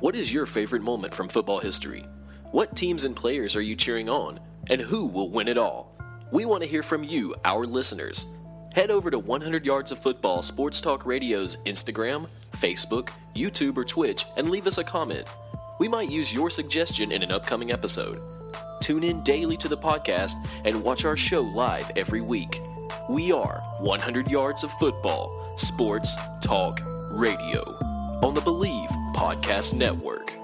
[0.00, 2.04] What is your favorite moment from football history?
[2.50, 4.40] What teams and players are you cheering on?
[4.70, 5.96] And who will win it all?
[6.32, 8.26] We want to hear from you, our listeners.
[8.74, 14.26] Head over to 100 Yards of Football Sports Talk Radio's Instagram, Facebook, YouTube, or Twitch
[14.36, 15.28] and leave us a comment.
[15.84, 18.22] We might use your suggestion in an upcoming episode.
[18.80, 20.32] Tune in daily to the podcast
[20.64, 22.58] and watch our show live every week.
[23.10, 26.80] We are 100 Yards of Football Sports Talk
[27.10, 27.60] Radio
[28.22, 30.43] on the Believe Podcast Network.